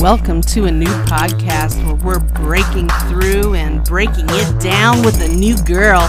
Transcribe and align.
Welcome 0.00 0.42
to 0.42 0.66
a 0.66 0.70
new 0.70 0.86
podcast 1.06 1.84
where 1.84 1.96
we're 1.96 2.20
breaking 2.20 2.88
through 3.08 3.54
and 3.54 3.82
breaking 3.84 4.26
it 4.28 4.60
down 4.60 5.04
with 5.04 5.20
a 5.20 5.26
new 5.26 5.56
girl. 5.64 6.02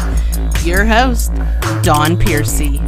Your 0.63 0.85
host, 0.85 1.33
Dawn 1.81 2.15
Piercy. 2.15 2.79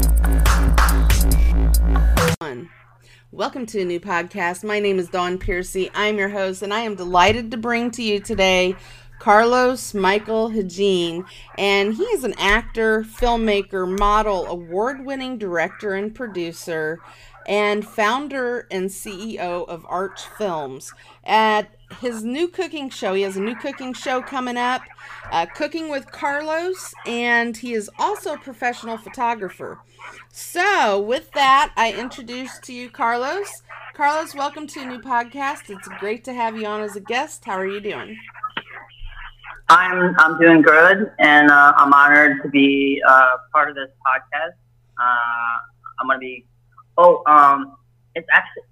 Welcome 3.31 3.65
to 3.65 3.81
a 3.81 3.85
new 3.85 3.99
podcast. 3.99 4.63
My 4.63 4.79
name 4.79 4.99
is 4.99 5.09
Dawn 5.09 5.39
Piercy. 5.39 5.89
I'm 5.95 6.19
your 6.19 6.29
host, 6.29 6.61
and 6.61 6.71
I 6.71 6.81
am 6.81 6.93
delighted 6.93 7.49
to 7.49 7.57
bring 7.57 7.89
to 7.91 8.03
you 8.03 8.19
today 8.19 8.75
Carlos 9.17 9.95
Michael 9.95 10.49
Hagin, 10.49 11.25
and 11.55 11.93
he 11.93 12.03
is 12.05 12.23
an 12.23 12.33
actor, 12.39 13.03
filmmaker, 13.03 13.87
model, 13.99 14.45
award 14.47 15.05
winning 15.05 15.37
director, 15.39 15.93
and 15.93 16.13
producer, 16.13 16.99
and 17.45 17.85
founder 17.87 18.67
and 18.71 18.89
CEO 18.89 19.67
of 19.67 19.85
Arch 19.89 20.21
Films. 20.37 20.93
At 21.23 21.69
his 21.99 22.23
new 22.23 22.47
cooking 22.47 22.89
show, 22.89 23.13
he 23.13 23.23
has 23.23 23.37
a 23.37 23.41
new 23.41 23.55
cooking 23.55 23.93
show 23.93 24.21
coming 24.21 24.57
up, 24.57 24.81
uh, 25.31 25.45
Cooking 25.47 25.89
with 25.89 26.11
Carlos, 26.11 26.93
and 27.05 27.57
he 27.57 27.73
is 27.73 27.89
also 27.99 28.33
a 28.33 28.37
professional 28.37 28.97
photographer. 28.97 29.79
So, 30.29 30.99
with 30.99 31.31
that, 31.31 31.73
I 31.75 31.93
introduce 31.93 32.59
to 32.59 32.73
you 32.73 32.89
Carlos. 32.89 33.63
Carlos, 33.93 34.33
welcome 34.33 34.67
to 34.67 34.81
a 34.81 34.85
new 34.85 34.99
podcast. 34.99 35.69
It's 35.69 35.87
great 35.99 36.23
to 36.23 36.33
have 36.33 36.57
you 36.57 36.65
on 36.65 36.81
as 36.81 36.95
a 36.95 37.01
guest. 37.01 37.45
How 37.45 37.53
are 37.53 37.67
you 37.67 37.79
doing? 37.81 38.17
I'm 39.71 40.13
I'm 40.19 40.37
doing 40.37 40.61
good, 40.61 41.11
and 41.19 41.49
uh, 41.49 41.73
I'm 41.77 41.93
honored 41.93 42.41
to 42.43 42.49
be 42.49 43.01
uh, 43.07 43.37
part 43.53 43.69
of 43.69 43.75
this 43.75 43.89
podcast. 44.05 44.55
Uh, 44.99 45.59
I'm 45.99 46.07
gonna 46.07 46.19
be. 46.19 46.45
Oh, 46.97 47.23
um, 47.25 47.77
it's 48.15 48.27
actually 48.31 48.63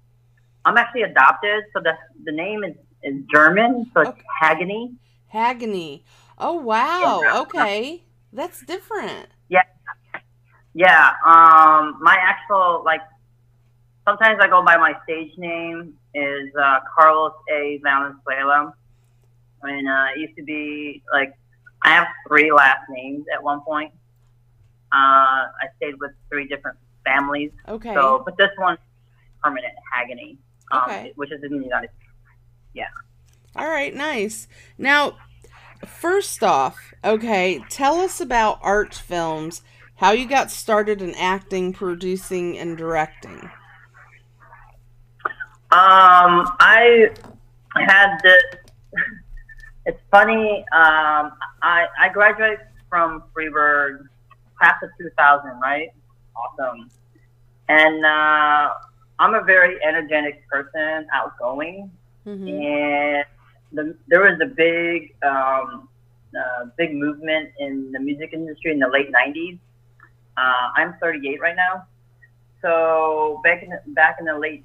I'm 0.64 0.76
actually 0.76 1.02
adopted, 1.02 1.64
so 1.72 1.80
the 1.80 1.92
the 2.24 2.32
name 2.32 2.64
is, 2.64 2.74
is 3.02 3.22
German, 3.32 3.90
so 3.94 4.00
it's 4.00 4.10
okay. 4.10 4.22
Hagany. 4.42 4.94
Hagany. 5.32 6.02
Oh 6.38 6.54
wow. 6.54 7.20
Yeah. 7.22 7.40
Okay, 7.40 8.04
that's 8.32 8.64
different. 8.64 9.28
Yeah. 9.48 9.62
Yeah. 10.74 11.12
Um, 11.26 11.98
my 12.00 12.16
actual 12.20 12.82
like 12.84 13.00
sometimes 14.04 14.38
I 14.40 14.48
go 14.48 14.62
by 14.62 14.76
my 14.76 14.94
stage 15.04 15.32
name 15.38 15.94
is 16.14 16.50
uh, 16.60 16.80
Carlos 16.94 17.32
A. 17.50 17.80
Valenzuela 17.82 18.74
I 19.62 19.66
mean, 19.66 19.86
uh, 19.86 20.06
it 20.14 20.20
used 20.20 20.36
to 20.36 20.42
be 20.42 21.02
like 21.12 21.34
I 21.82 21.90
have 21.90 22.06
three 22.28 22.52
last 22.52 22.80
names 22.88 23.24
at 23.32 23.42
one 23.42 23.60
point. 23.62 23.92
Uh, 24.92 25.46
I 25.62 25.68
stayed 25.76 25.94
with 26.00 26.12
three 26.28 26.46
different 26.46 26.78
families. 27.04 27.50
Okay. 27.68 27.94
So, 27.94 28.22
but 28.24 28.36
this 28.36 28.50
one's 28.58 28.78
permanent 29.42 29.72
Hagany, 29.94 30.36
um, 30.70 30.82
okay. 30.84 31.12
which 31.16 31.32
is 31.32 31.42
in 31.42 31.58
the 31.58 31.64
United 31.64 31.90
States. 31.90 32.12
Yeah. 32.74 32.88
All 33.56 33.68
right, 33.68 33.94
nice. 33.94 34.46
Now, 34.78 35.16
first 35.84 36.42
off, 36.42 36.78
okay, 37.04 37.62
tell 37.68 38.00
us 38.00 38.20
about 38.20 38.58
Arch 38.62 38.96
Films, 38.98 39.62
how 39.96 40.12
you 40.12 40.26
got 40.26 40.50
started 40.50 41.02
in 41.02 41.14
acting, 41.14 41.72
producing, 41.72 42.56
and 42.58 42.76
directing. 42.76 43.50
Um, 45.72 46.46
I 46.58 47.10
had 47.76 48.18
this 48.22 48.42
it's 49.86 50.00
funny. 50.10 50.64
Um, 50.72 51.32
I 51.62 51.86
I 51.98 52.08
graduated 52.12 52.60
from 52.88 53.24
Freeburg, 53.34 54.06
class 54.58 54.76
of 54.82 54.90
2000, 55.00 55.60
right? 55.60 55.88
Awesome. 56.40 56.90
And 57.68 58.04
uh, 58.04 58.74
I'm 59.18 59.34
a 59.34 59.42
very 59.44 59.78
energetic 59.82 60.46
person, 60.48 61.06
outgoing, 61.12 61.90
mm-hmm. 62.26 62.48
and 62.48 63.24
the, 63.72 63.96
there 64.08 64.22
was 64.22 64.40
a 64.42 64.46
big 64.46 65.14
um, 65.22 65.88
uh, 66.36 66.66
big 66.76 66.94
movement 66.94 67.50
in 67.58 67.92
the 67.92 68.00
music 68.00 68.30
industry 68.32 68.72
in 68.72 68.78
the 68.78 68.88
late 68.88 69.12
90s. 69.12 69.58
Uh, 70.36 70.70
I'm 70.76 70.94
38 71.00 71.40
right 71.40 71.56
now, 71.56 71.86
so 72.62 73.40
back 73.44 73.62
in 73.62 73.70
the, 73.70 73.80
back 73.88 74.16
in 74.18 74.26
the 74.26 74.38
late 74.38 74.64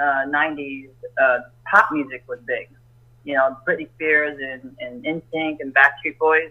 uh, 0.00 0.26
90s, 0.28 0.90
uh, 1.20 1.38
pop 1.64 1.88
music 1.90 2.22
was 2.28 2.38
big 2.46 2.68
you 3.28 3.34
know, 3.34 3.54
Britney 3.66 3.88
Spears 3.94 4.38
and, 4.40 4.74
and 4.80 5.04
NSYNC 5.04 5.58
and 5.60 5.74
Backstreet 5.74 6.16
Boys. 6.18 6.50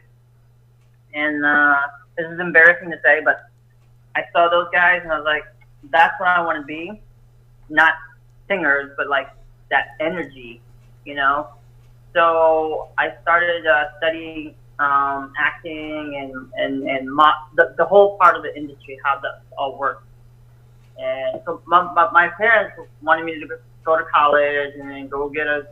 And 1.12 1.44
uh, 1.44 1.82
this 2.16 2.28
is 2.32 2.40
embarrassing 2.40 2.92
to 2.92 2.98
say, 3.04 3.20
but 3.26 3.50
I 4.18 4.24
saw 4.34 4.50
those 4.50 4.68
guys 4.74 5.02
and 5.04 5.12
I 5.12 5.18
was 5.18 5.26
like, 5.26 5.44
that's 5.92 6.20
what 6.20 6.30
I 6.30 6.42
want 6.42 6.60
to 6.60 6.66
be. 6.66 7.02
Not 7.70 7.94
singers, 8.48 8.92
but 8.98 9.08
like 9.08 9.28
that 9.70 9.90
energy, 10.00 10.62
you 11.06 11.14
know? 11.14 11.50
So 12.14 12.90
I 12.98 13.14
started 13.22 13.68
uh, 13.68 13.86
studying 13.98 14.56
um, 14.80 15.34
acting 15.38 16.16
and, 16.18 16.52
and, 16.56 16.90
and 16.90 17.14
mo- 17.14 17.46
the, 17.56 17.76
the 17.78 17.86
whole 17.86 18.18
part 18.18 18.36
of 18.36 18.44
the 18.44 18.56
industry, 18.58 18.98
how 19.04 19.20
that 19.20 19.44
all 19.58 19.78
works. 19.78 20.04
And 20.98 21.42
so 21.46 21.62
my, 21.68 21.84
my, 21.94 22.10
my 22.12 22.30
parents 22.38 22.76
wanted 23.04 23.26
me 23.26 23.40
to 23.40 23.48
go 23.86 23.98
to 23.98 24.06
college 24.14 24.74
and 24.80 24.90
then 24.90 25.08
go 25.08 25.30
get 25.30 25.46
a 25.48 25.68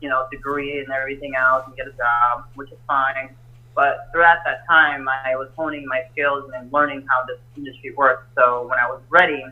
you 0.00 0.08
know, 0.08 0.26
degree 0.30 0.78
and 0.80 0.92
everything 0.92 1.34
else 1.34 1.64
and 1.66 1.76
get 1.76 1.86
a 1.86 1.92
job, 1.92 2.44
which 2.54 2.70
is 2.70 2.78
fine. 2.86 3.34
But 3.78 4.08
throughout 4.10 4.38
that 4.44 4.66
time, 4.66 5.06
I 5.08 5.36
was 5.36 5.50
honing 5.54 5.86
my 5.86 6.02
skills 6.10 6.50
and 6.52 6.68
learning 6.72 7.06
how 7.08 7.24
this 7.28 7.38
industry 7.56 7.92
works. 7.96 8.26
So 8.36 8.66
when 8.66 8.76
I 8.76 8.90
was 8.90 9.00
ready, 9.08 9.44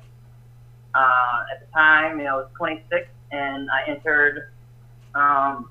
uh, 0.97 1.44
at 1.53 1.60
the 1.60 1.72
time, 1.72 2.19
you 2.19 2.25
know, 2.25 2.32
I 2.32 2.37
was 2.38 2.48
26 2.56 3.06
and 3.31 3.70
I 3.70 3.88
entered 3.88 4.50
um, 5.14 5.70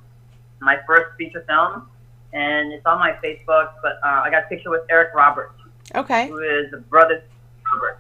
my 0.62 0.78
first 0.88 1.18
feature 1.18 1.44
film. 1.46 1.90
And 2.32 2.72
it's 2.72 2.86
on 2.86 2.98
my 2.98 3.12
Facebook, 3.22 3.74
but 3.84 4.00
uh, 4.02 4.22
I 4.24 4.30
got 4.32 4.46
a 4.46 4.48
picture 4.48 4.70
with 4.70 4.84
Eric 4.90 5.14
Roberts. 5.14 5.60
Okay. 5.94 6.30
Who 6.30 6.40
is 6.40 6.72
the 6.72 6.78
brother 6.78 7.26
Robert 7.74 8.00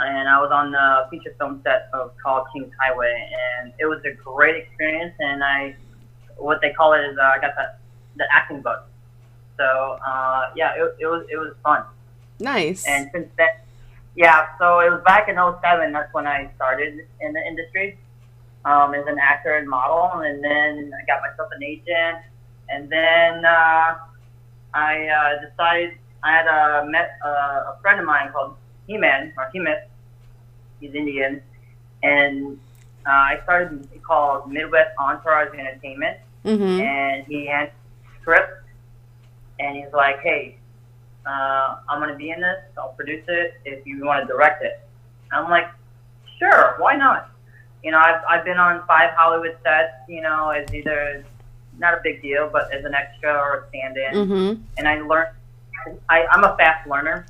and 0.00 0.28
I 0.28 0.40
was 0.40 0.50
on 0.52 0.72
the 0.72 1.06
feature 1.08 1.36
film 1.38 1.60
set 1.62 1.88
of 1.92 2.10
called 2.18 2.48
Kings 2.52 2.72
Highway, 2.80 3.30
and 3.62 3.72
it 3.78 3.86
was 3.86 4.02
a 4.04 4.10
great 4.10 4.56
experience. 4.56 5.14
And 5.20 5.42
I, 5.42 5.76
what 6.36 6.60
they 6.60 6.72
call 6.72 6.94
it 6.94 7.04
is, 7.04 7.16
uh, 7.16 7.22
I 7.22 7.38
got 7.40 7.54
the 7.54 7.72
the 8.16 8.24
acting 8.32 8.60
bug. 8.60 8.80
So 9.56 9.98
uh, 10.06 10.50
yeah, 10.54 10.74
it, 10.76 10.96
it 11.00 11.06
was 11.06 11.26
it 11.30 11.36
was 11.36 11.54
fun. 11.62 11.84
Nice. 12.38 12.86
And 12.86 13.08
since 13.12 13.28
then, 13.36 13.48
yeah, 14.14 14.48
so 14.58 14.80
it 14.80 14.90
was 14.90 15.02
back 15.04 15.28
in 15.28 15.36
07, 15.36 15.92
That's 15.92 16.12
when 16.12 16.26
I 16.26 16.50
started 16.56 17.06
in 17.20 17.32
the 17.32 17.46
industry 17.46 17.98
um, 18.64 18.94
as 18.94 19.06
an 19.06 19.18
actor 19.18 19.56
and 19.56 19.68
model, 19.68 20.20
and 20.20 20.42
then 20.42 20.92
I 20.92 21.04
got 21.06 21.22
myself 21.22 21.48
an 21.54 21.62
agent, 21.62 22.18
and 22.68 22.90
then 22.90 23.44
uh, 23.44 23.96
I 24.74 25.08
uh, 25.08 25.48
decided 25.48 25.98
I 26.22 26.32
had 26.32 26.46
uh, 26.46 26.84
met 26.86 27.18
uh, 27.24 27.28
a 27.28 27.78
friend 27.80 28.00
of 28.00 28.06
mine 28.06 28.32
called 28.32 28.56
He-Man 28.86 29.32
or 29.38 29.48
He-Met. 29.52 29.90
He's 30.80 30.94
Indian, 30.94 31.40
and 32.02 32.58
uh, 33.06 33.10
I 33.10 33.40
started 33.44 33.88
called 34.02 34.50
Midwest 34.50 34.90
Entourage 34.98 35.54
Entertainment, 35.56 36.18
mm-hmm. 36.44 36.80
and 36.80 37.24
he 37.26 37.46
had 37.46 37.72
script, 38.20 38.65
and 39.58 39.76
he's 39.76 39.92
like, 39.92 40.20
"Hey, 40.20 40.58
uh, 41.26 41.76
I'm 41.88 42.00
gonna 42.00 42.16
be 42.16 42.30
in 42.30 42.40
this. 42.40 42.58
I'll 42.78 42.90
produce 42.90 43.24
it 43.28 43.54
if 43.64 43.86
you 43.86 44.04
want 44.04 44.26
to 44.26 44.32
direct 44.32 44.62
it." 44.64 44.80
I'm 45.32 45.50
like, 45.50 45.68
"Sure, 46.38 46.76
why 46.78 46.96
not?" 46.96 47.30
You 47.82 47.90
know, 47.92 47.98
I've 47.98 48.22
I've 48.28 48.44
been 48.44 48.58
on 48.58 48.86
five 48.86 49.10
Hollywood 49.14 49.56
sets. 49.62 49.94
You 50.08 50.22
know, 50.22 50.50
as 50.50 50.72
either 50.72 51.24
not 51.78 51.94
a 51.94 52.00
big 52.02 52.22
deal, 52.22 52.48
but 52.50 52.72
as 52.72 52.84
an 52.84 52.94
extra 52.94 53.32
or 53.32 53.64
a 53.64 53.68
stand-in, 53.68 54.14
mm-hmm. 54.14 54.62
and 54.78 54.88
I 54.88 55.00
learned. 55.00 55.30
I, 56.08 56.26
I'm 56.32 56.42
a 56.42 56.56
fast 56.56 56.88
learner, 56.88 57.26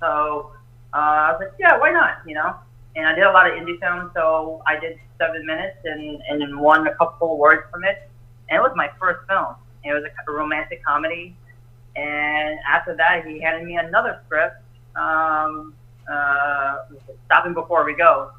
so 0.00 0.50
uh, 0.92 0.96
I 0.96 1.32
was 1.32 1.40
like, 1.40 1.52
yeah, 1.60 1.78
why 1.78 1.92
not? 1.92 2.18
You 2.26 2.34
know, 2.34 2.56
and 2.96 3.06
I 3.06 3.14
did 3.14 3.24
a 3.24 3.30
lot 3.30 3.46
of 3.46 3.56
indie 3.56 3.78
films, 3.78 4.10
so 4.14 4.62
I 4.66 4.78
did 4.78 4.98
seven 5.18 5.46
minutes 5.46 5.78
and 5.84 6.20
and 6.28 6.60
won 6.60 6.86
a 6.86 6.94
couple 6.96 7.32
awards 7.32 7.62
from 7.70 7.84
it. 7.84 8.08
And 8.48 8.58
it 8.58 8.60
was 8.60 8.72
my 8.74 8.90
first 8.98 9.26
film. 9.28 9.54
It 9.84 9.92
was 9.92 10.04
a 10.04 10.32
romantic 10.32 10.84
comedy. 10.84 11.36
And 11.96 12.58
after 12.68 12.96
that, 12.96 13.26
he 13.26 13.40
handed 13.40 13.66
me 13.66 13.76
another 13.76 14.20
script, 14.24 14.56
um, 14.96 15.74
uh, 16.10 16.78
Stopping 17.26 17.54
Before 17.54 17.84
We 17.84 17.94
Go. 17.94 18.30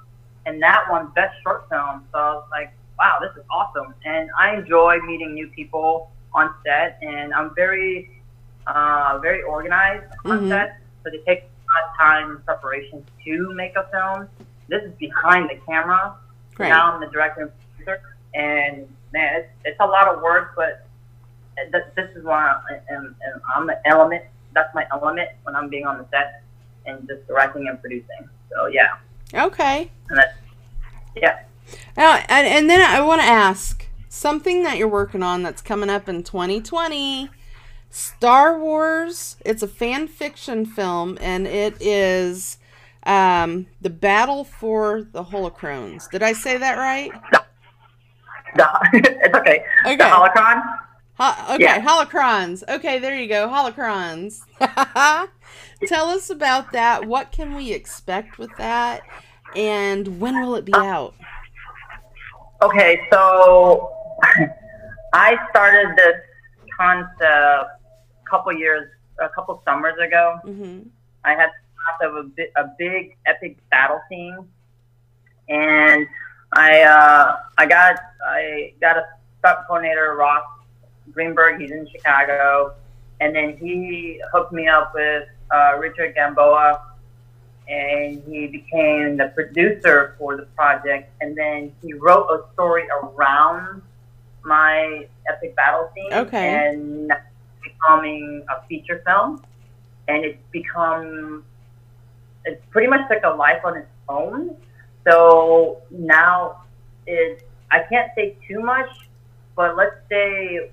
And 0.45 0.62
that 0.62 0.90
one, 0.90 1.07
Best 1.16 1.36
Short 1.44 1.69
Film. 1.69 2.04
So 2.12 2.18
I 2.18 2.34
was 2.34 2.48
like, 2.51 2.74
wow, 3.00 3.19
this 3.22 3.31
is 3.38 3.44
awesome. 3.51 3.94
And 4.06 4.30
I 4.38 4.56
enjoy 4.56 5.00
meeting 5.01 5.34
new 5.34 5.48
people 5.48 6.12
on 6.34 6.54
set. 6.66 7.00
And 7.01 7.34
I'm 7.34 7.54
very, 7.56 8.22
uh, 8.68 9.19
very 9.22 9.44
organized 9.44 10.06
on 10.25 10.39
mm-hmm. 10.39 10.50
set. 10.50 10.80
So 11.04 11.12
to 11.12 11.22
take 11.25 11.50
time 11.98 12.31
and 12.31 12.46
preparation 12.46 13.06
to 13.25 13.54
make 13.54 13.75
a 13.75 13.88
film. 13.92 14.28
This 14.68 14.84
is 14.84 14.94
behind 14.94 15.50
the 15.50 15.60
camera. 15.66 16.16
Right. 16.57 16.69
Now 16.69 16.94
I'm 16.94 17.01
the 17.01 17.07
director 17.07 17.42
and 17.42 17.51
producer, 17.75 18.01
and 18.34 18.88
man, 19.12 19.36
it's, 19.36 19.50
it's 19.66 19.80
a 19.80 19.86
lot 19.86 20.07
of 20.07 20.22
work, 20.22 20.54
but 20.56 20.88
th- 21.55 21.83
this 21.95 22.09
is 22.15 22.23
why 22.23 22.55
I'm, 22.91 23.15
I'm 23.55 23.67
the 23.67 23.79
element. 23.85 24.23
That's 24.53 24.73
my 24.75 24.85
element 24.91 25.29
when 25.44 25.55
I'm 25.55 25.69
being 25.69 25.85
on 25.85 25.97
the 25.97 26.05
set 26.11 26.44
and 26.85 27.07
just 27.07 27.27
directing 27.27 27.67
and 27.67 27.79
producing. 27.81 28.29
So 28.51 28.67
yeah. 28.67 28.95
Okay. 29.33 29.91
And 30.09 30.17
that's 30.17 30.38
yeah. 31.15 31.44
Now, 31.95 32.15
and, 32.27 32.47
and 32.47 32.69
then 32.69 32.81
I 32.81 33.01
want 33.01 33.21
to 33.21 33.27
ask 33.27 33.88
something 34.09 34.63
that 34.63 34.77
you're 34.77 34.88
working 34.88 35.23
on 35.23 35.44
that's 35.44 35.61
coming 35.61 35.89
up 35.89 36.07
in 36.07 36.23
2020. 36.23 37.29
Star 37.89 38.57
Wars. 38.57 39.38
It's 39.45 39.61
a 39.61 39.67
fan 39.67 40.07
fiction 40.07 40.65
film, 40.65 41.17
and 41.21 41.45
it 41.45 41.79
is 41.79 42.57
um, 43.05 43.67
the 43.81 43.91
battle 43.91 44.44
for 44.44 45.03
the 45.03 45.25
holocrons. 45.25 46.09
Did 46.09 46.23
I 46.23 46.33
say 46.33 46.57
that 46.57 46.77
right? 46.77 47.11
The, 48.55 48.79
it's 48.94 49.35
okay. 49.35 49.63
Okay. 49.85 49.95
The 49.95 50.03
holocron. 50.03 50.63
Ho- 51.19 51.56
okay, 51.56 51.63
Yeah. 51.63 51.81
holocrons. 51.81 52.63
Okay, 52.68 53.00
there 53.00 53.15
you 53.18 53.27
go, 53.27 53.48
holocrons. 53.48 54.39
Tell 55.88 56.07
us 56.10 56.30
about 56.30 56.71
that. 56.71 57.06
What 57.06 57.31
can 57.31 57.56
we 57.56 57.71
expect 57.74 58.38
with 58.39 58.56
that? 58.57 59.04
And 59.56 60.19
when 60.19 60.42
will 60.42 60.56
it 60.56 60.65
be 60.65 60.74
out? 60.74 61.13
Okay, 62.62 63.01
so 63.12 63.92
I 65.13 65.38
started 65.50 65.95
this 65.98 66.15
concept 66.77 67.21
a 67.21 67.68
couple 68.30 68.54
years, 68.54 68.89
a 69.19 69.30
couple 69.30 69.62
summers 69.65 69.95
ago. 70.00 70.39
hmm 70.44 70.80
I 71.25 71.31
had 71.36 71.50
thought 72.00 72.10
of 72.10 72.15
a, 72.18 72.24
bi- 72.24 72.51
a 72.57 72.65
big 72.77 73.15
epic 73.25 73.57
battle 73.71 74.01
scene, 74.10 74.45
and 75.48 76.06
I 76.54 76.81
uh, 76.81 77.38
I 77.57 77.65
got 77.65 77.95
I 78.27 78.74
got 78.81 78.98
a 78.98 79.06
stunt 79.39 79.60
coordinator 79.68 80.15
Ross 80.18 80.44
Greenberg. 81.13 81.60
He's 81.62 81.71
in 81.71 81.88
Chicago, 81.92 82.74
and 83.21 83.36
then 83.36 83.57
he 83.57 84.21
hooked 84.31 84.51
me 84.54 84.68
up 84.68 84.94
with 84.94 85.27
uh, 85.51 85.77
Richard 85.80 86.15
Gamboa, 86.15 86.81
and 87.68 88.21
he 88.27 88.48
became 88.48 89.18
the 89.18 89.31
producer 89.36 90.15
for 90.18 90.36
the 90.36 90.44
project. 90.57 91.12
And 91.21 91.38
then 91.38 91.71
he 91.81 91.94
wrote 91.94 92.27
a 92.30 92.51
story 92.54 92.83
around 92.89 93.81
my 94.44 95.07
epic 95.30 95.56
battle 95.56 95.89
scene, 95.95 96.13
Okay. 96.13 96.68
and 96.68 97.12
becoming 97.63 98.44
a 98.50 98.65
feature 98.68 99.01
film 99.06 99.42
and 100.07 100.25
it's 100.25 100.38
become 100.51 101.44
it's 102.45 102.62
pretty 102.71 102.88
much 102.88 103.10
like 103.10 103.24
a 103.24 103.30
life 103.30 103.63
on 103.63 103.77
its 103.77 103.88
own. 104.10 104.56
So 105.07 105.81
now 105.92 106.63
it 107.07 107.48
I 107.71 107.80
can't 107.89 108.12
say 108.15 108.36
too 108.48 108.60
much, 108.60 108.89
but 109.56 109.75
let's 109.77 109.95
say 110.10 110.69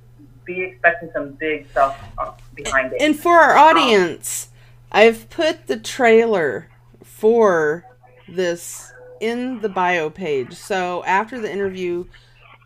be 0.54 0.62
expecting 0.62 1.10
some 1.12 1.32
big 1.32 1.68
stuff 1.70 1.98
uh, 2.18 2.32
behind 2.54 2.92
it. 2.92 3.02
And 3.02 3.18
for 3.18 3.38
our 3.38 3.56
audience, 3.56 4.48
I've 4.92 5.28
put 5.30 5.66
the 5.66 5.78
trailer 5.78 6.68
for 7.02 7.84
this 8.28 8.92
in 9.20 9.60
the 9.60 9.68
bio 9.68 10.10
page. 10.10 10.54
So 10.54 11.04
after 11.04 11.40
the 11.40 11.50
interview, 11.50 12.06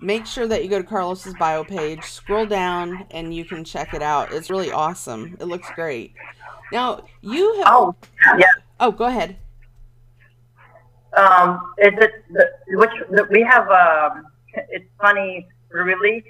make 0.01 0.27
sure 0.27 0.47
that 0.47 0.63
you 0.63 0.71
go 0.71 0.79
to 0.79 0.85
Carlos's 0.87 1.35
bio 1.35 1.65
page, 1.65 2.05
scroll 2.05 2.47
down, 2.47 3.07
and 3.11 3.35
you 3.35 3.45
can 3.45 3.65
check 3.65 3.95
it 3.95 4.03
out. 4.03 4.33
It's 4.33 4.51
really 4.51 4.71
awesome. 4.71 5.37
It 5.41 5.47
looks 5.47 5.69
great. 5.75 6.15
Now 6.73 7.05
you 7.21 7.57
have. 7.57 7.67
oh 7.69 7.97
yeah. 8.39 8.47
Oh, 8.81 8.91
go 8.91 9.05
ahead. 9.05 9.37
Um, 11.17 11.73
is 11.79 11.93
it 11.97 12.11
the, 12.31 12.51
which 12.77 12.91
the, 13.11 13.29
we 13.31 13.43
have? 13.43 13.69
Um, 13.69 14.27
it's 14.71 14.89
funny. 15.01 15.47
We 15.73 15.81
released 15.81 16.29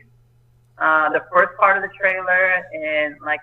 uh, 0.79 1.11
the 1.11 1.25
first 1.33 1.57
part 1.59 1.77
of 1.77 1.83
the 1.83 1.91
trailer, 1.99 2.65
and 2.75 3.17
like 3.25 3.41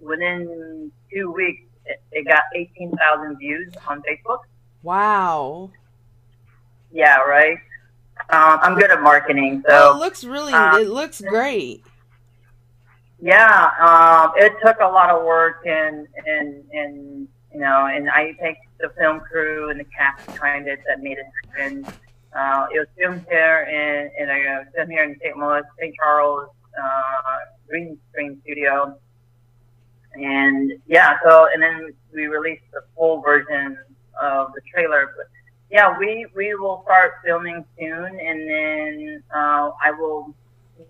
within 0.00 0.90
two 1.12 1.30
weeks, 1.32 1.62
it, 1.86 2.00
it 2.12 2.26
got 2.26 2.42
eighteen 2.54 2.90
thousand 2.96 3.36
views 3.38 3.72
on 3.86 4.02
Facebook. 4.02 4.40
Wow. 4.82 5.70
Yeah, 6.92 7.18
right. 7.18 7.58
Um, 8.30 8.58
I'm 8.62 8.78
good 8.78 8.90
at 8.90 9.00
marketing, 9.02 9.62
Oh, 9.68 9.94
it 9.96 9.98
looks 9.98 10.24
really. 10.24 10.52
uh, 10.52 10.78
it 10.78 10.88
looks 10.88 11.20
great. 11.20 11.84
yeah. 13.20 13.70
Um, 13.80 14.32
it 14.36 14.52
took 14.64 14.78
a 14.80 14.86
lot 14.86 15.10
of 15.10 15.24
work, 15.24 15.62
and 15.66 16.06
and 16.26 16.64
and 16.72 17.28
you 17.52 17.60
know, 17.60 17.86
and 17.86 18.08
I 18.10 18.34
thank 18.40 18.58
the 18.80 18.90
film 18.98 19.20
crew 19.20 19.70
and 19.70 19.80
the 19.80 19.84
cast 19.84 20.26
behind 20.26 20.68
it 20.68 20.80
that 20.86 21.00
made 21.02 21.18
it 21.18 21.26
happen. 21.56 21.84
Uh, 22.36 22.66
it 22.74 22.78
was 22.78 22.88
filmed 22.98 23.24
here 23.28 23.60
in 23.70 24.22
in 24.22 24.28
a 24.30 24.64
filmed 24.74 24.90
here 24.92 25.04
in 25.04 25.16
St. 25.20 25.36
Louis, 25.36 25.62
St. 25.80 25.94
Charles, 25.96 26.48
uh, 26.48 26.57
Green 27.68 27.98
Screen 28.10 28.40
Studio, 28.42 28.98
and 30.14 30.72
yeah. 30.86 31.18
So 31.24 31.48
and 31.52 31.62
then 31.62 31.92
we 32.12 32.26
released 32.26 32.64
the 32.72 32.82
full 32.96 33.20
version 33.20 33.78
of 34.20 34.52
the 34.54 34.60
trailer, 34.72 35.14
but 35.16 35.26
yeah, 35.70 35.96
we 35.98 36.26
we 36.34 36.54
will 36.54 36.82
start 36.84 37.12
filming 37.24 37.64
soon, 37.78 38.18
and 38.20 38.48
then 38.48 39.22
uh, 39.34 39.70
I 39.82 39.92
will. 39.98 40.34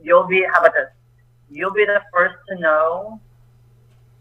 You'll 0.03 0.27
be 0.27 0.47
how 0.53 0.61
about 0.61 0.75
this? 0.75 0.89
You'll 1.51 1.73
be 1.73 1.85
the 1.85 2.03
first 2.13 2.37
to 2.49 2.61
know 2.61 3.21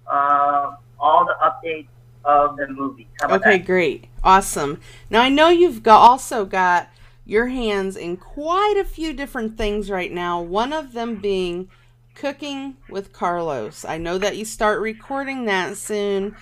uh, 0.07 0.75
all 0.99 1.25
the 1.25 1.35
updates 1.43 1.89
of 2.25 2.57
the 2.57 2.67
movie. 2.67 3.07
Okay, 3.23 3.57
that? 3.57 3.65
great. 3.65 4.07
Awesome. 4.23 4.79
Now 5.09 5.21
I 5.21 5.29
know 5.29 5.49
you've 5.49 5.83
got 5.83 5.99
also 5.99 6.45
got 6.45 6.89
your 7.27 7.47
hands 7.47 7.97
in 7.97 8.15
quite 8.15 8.75
a 8.79 8.85
few 8.85 9.12
different 9.12 9.57
things 9.57 9.89
right 9.91 10.12
now. 10.12 10.41
One 10.41 10.71
of 10.71 10.94
them 10.94 11.18
being 11.18 11.69
cooking 12.15 12.77
with 12.89 13.12
Carlos. 13.12 13.83
I 13.83 13.97
know 13.97 14.18
that 14.18 14.38
you 14.38 14.45
start 14.45 14.79
recording 14.79 15.45
that 15.45 15.75
soon. 15.75 16.35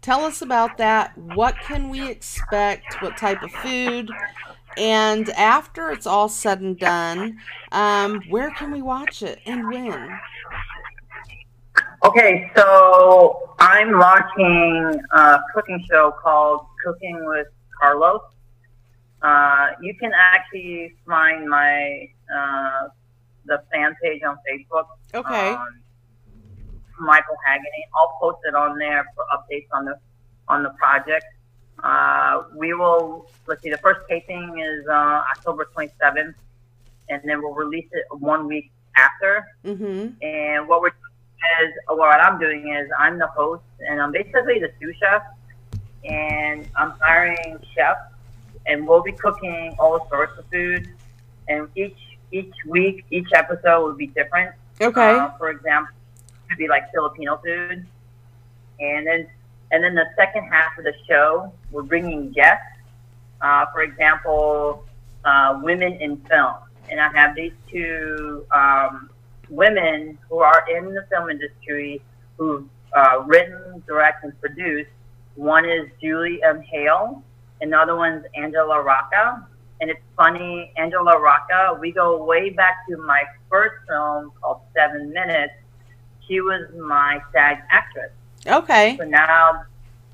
Tell 0.00 0.24
us 0.24 0.42
about 0.42 0.78
that. 0.78 1.16
What 1.16 1.54
can 1.60 1.88
we 1.88 2.10
expect? 2.10 3.00
What 3.00 3.16
type 3.16 3.40
of 3.42 3.52
food? 3.52 4.10
And 4.76 5.30
after 5.30 5.92
it's 5.92 6.08
all 6.08 6.28
said 6.28 6.60
and 6.60 6.76
done, 6.76 7.38
um, 7.70 8.20
where 8.28 8.50
can 8.50 8.72
we 8.72 8.82
watch 8.82 9.22
it 9.22 9.38
and 9.46 9.68
when? 9.68 10.18
Okay, 12.04 12.50
so 12.56 13.54
I'm 13.60 13.92
launching 13.92 15.00
a 15.12 15.38
cooking 15.54 15.84
show 15.88 16.12
called 16.20 16.66
Cooking 16.84 17.24
with 17.26 17.46
Carlos. 17.80 18.22
Uh, 19.22 19.68
you 19.80 19.94
can 19.94 20.12
actually 20.14 20.94
find 21.06 21.48
my 21.48 22.08
uh, 22.34 22.88
the 23.46 23.62
fan 23.72 23.94
page 24.02 24.22
on 24.22 24.36
Facebook. 24.48 24.86
Okay. 25.14 25.50
um, 25.50 25.80
Michael 27.00 27.36
Hagany. 27.46 27.82
I'll 27.94 28.16
post 28.20 28.38
it 28.44 28.54
on 28.54 28.78
there 28.78 29.04
for 29.14 29.24
updates 29.32 29.66
on 29.72 29.84
the 29.84 29.98
on 30.48 30.62
the 30.62 30.70
project. 30.70 31.24
Uh, 31.82 32.42
we 32.56 32.74
will 32.74 33.30
let's 33.46 33.62
see. 33.62 33.70
The 33.70 33.78
first 33.78 34.00
taping 34.08 34.58
is 34.58 34.86
uh, 34.88 35.22
October 35.36 35.68
27th, 35.74 36.34
and 37.08 37.22
then 37.24 37.42
we'll 37.42 37.54
release 37.54 37.88
it 37.92 38.04
one 38.18 38.46
week 38.46 38.70
after. 38.96 39.46
Mm-hmm. 39.64 40.22
And 40.22 40.68
what 40.68 40.80
we're 40.80 40.90
doing 40.90 41.68
is 41.68 41.74
what 41.88 42.20
I'm 42.20 42.38
doing 42.38 42.74
is 42.74 42.88
I'm 42.98 43.18
the 43.18 43.26
host, 43.28 43.64
and 43.80 44.00
I'm 44.00 44.12
basically 44.12 44.60
the 44.60 44.70
sous 44.80 44.96
chef, 44.96 45.22
and 46.04 46.68
I'm 46.76 46.92
hiring 47.00 47.58
chefs, 47.74 48.11
and 48.66 48.86
we'll 48.86 49.02
be 49.02 49.12
cooking 49.12 49.74
all 49.78 50.06
sorts 50.08 50.38
of 50.38 50.44
food. 50.46 50.88
And 51.48 51.68
each 51.76 51.98
each 52.30 52.54
week, 52.66 53.04
each 53.10 53.28
episode 53.34 53.84
will 53.84 53.94
be 53.94 54.06
different. 54.08 54.54
Okay. 54.80 55.10
Uh, 55.10 55.30
for 55.38 55.50
example, 55.50 55.94
it 56.26 56.48
could 56.48 56.58
be 56.58 56.68
like 56.68 56.90
Filipino 56.92 57.36
food, 57.44 57.86
and 58.80 59.06
then 59.06 59.28
and 59.70 59.82
then 59.82 59.94
the 59.94 60.06
second 60.16 60.44
half 60.44 60.76
of 60.78 60.84
the 60.84 60.94
show, 61.08 61.52
we're 61.70 61.82
bringing 61.82 62.30
guests. 62.30 62.64
Uh, 63.40 63.66
for 63.72 63.82
example, 63.82 64.84
uh, 65.24 65.58
women 65.62 65.94
in 65.94 66.16
film, 66.28 66.54
and 66.90 67.00
I 67.00 67.08
have 67.12 67.34
these 67.34 67.52
two 67.70 68.46
um, 68.52 69.10
women 69.48 70.18
who 70.28 70.38
are 70.38 70.64
in 70.74 70.94
the 70.94 71.04
film 71.10 71.30
industry 71.30 72.00
who've 72.36 72.64
uh, 72.94 73.22
written, 73.26 73.82
directed, 73.86 74.30
and 74.30 74.40
produced. 74.40 74.90
One 75.34 75.64
is 75.64 75.88
Julie 76.00 76.42
M. 76.42 76.60
Hale, 76.62 77.22
and 77.62 77.72
the 77.72 77.78
other 77.78 77.96
one's 77.96 78.24
Angela 78.34 78.82
Rocca. 78.82 79.46
And 79.80 79.90
it's 79.90 80.00
funny, 80.16 80.72
Angela 80.76 81.18
Rocca, 81.18 81.78
we 81.80 81.92
go 81.92 82.22
way 82.24 82.50
back 82.50 82.86
to 82.88 82.96
my 82.98 83.22
first 83.48 83.74
film 83.88 84.32
called 84.40 84.60
Seven 84.74 85.12
Minutes. 85.12 85.54
She 86.26 86.40
was 86.40 86.68
my 86.76 87.20
SAG 87.32 87.58
actress. 87.70 88.10
Okay. 88.46 88.96
So 88.98 89.04
now, 89.04 89.64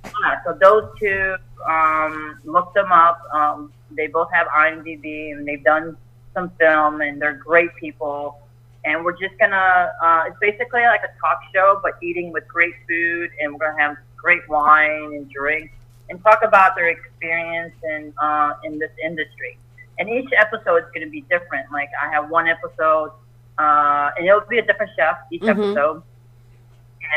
yeah, 0.05 0.43
so 0.45 0.57
those 0.61 0.91
two, 1.01 1.37
um, 1.69 2.39
look 2.45 2.73
them 2.75 2.93
up. 2.93 3.21
Um, 3.33 3.73
they 3.91 4.07
both 4.07 4.29
have 4.33 4.47
IMDb 4.49 5.33
and 5.33 5.49
they've 5.49 5.65
done 5.65 5.97
some 6.35 6.51
film 6.61 7.01
and 7.01 7.21
they're 7.21 7.35
great 7.35 7.75
people. 7.77 8.41
And 8.85 9.05
we're 9.05 9.17
just 9.19 9.39
gonna, 9.39 9.91
uh, 10.03 10.25
it's 10.29 10.37
basically 10.41 10.83
like 10.83 11.01
a 11.01 11.19
talk 11.21 11.41
show, 11.55 11.81
but 11.83 11.93
eating 12.03 12.31
with 12.33 12.47
great 12.47 12.75
food 12.87 13.31
and 13.41 13.53
we're 13.53 13.71
gonna 13.71 13.81
have 13.81 13.97
great 14.17 14.47
wine 14.49 15.13
and 15.15 15.31
drinks 15.31 15.75
and 16.09 16.23
talk 16.25 16.41
about 16.45 16.75
their 16.77 16.89
experience 16.89 17.75
in, 17.83 18.13
uh, 18.21 18.53
in 18.65 18.79
this 18.79 18.91
industry. 19.05 19.59
And 19.99 20.09
each 20.09 20.31
episode 20.37 20.79
is 20.85 20.91
gonna 20.95 21.11
be 21.11 21.25
different. 21.31 21.67
Like 21.73 21.89
I 22.03 22.11
have 22.13 22.31
one 22.31 22.47
episode, 22.49 23.11
uh, 23.59 24.11
and 24.17 24.27
it'll 24.27 24.43
be 24.49 24.59
a 24.59 24.67
different 24.67 24.93
chef 24.97 25.17
each 25.31 25.45
Mhm. 25.45 25.49
episode 25.49 26.03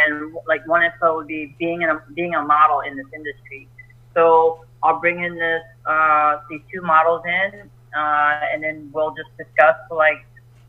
and 0.05 0.33
like 0.47 0.61
one 0.67 0.83
episode 0.83 1.15
would 1.15 1.27
be 1.27 1.55
being 1.59 1.83
a 1.83 1.99
being 2.15 2.33
a 2.35 2.41
model 2.41 2.81
in 2.81 2.95
this 2.95 3.07
industry. 3.15 3.67
So 4.13 4.65
I'll 4.83 4.99
bring 4.99 5.23
in 5.23 5.35
this 5.35 5.63
uh, 5.85 6.37
these 6.49 6.61
two 6.73 6.81
models 6.81 7.21
in, 7.25 7.69
uh, 7.95 8.31
and 8.41 8.53
then 8.53 8.79
we'll 8.83 9.03
just 9.03 9.21
discuss 9.27 9.67
like 9.83 10.13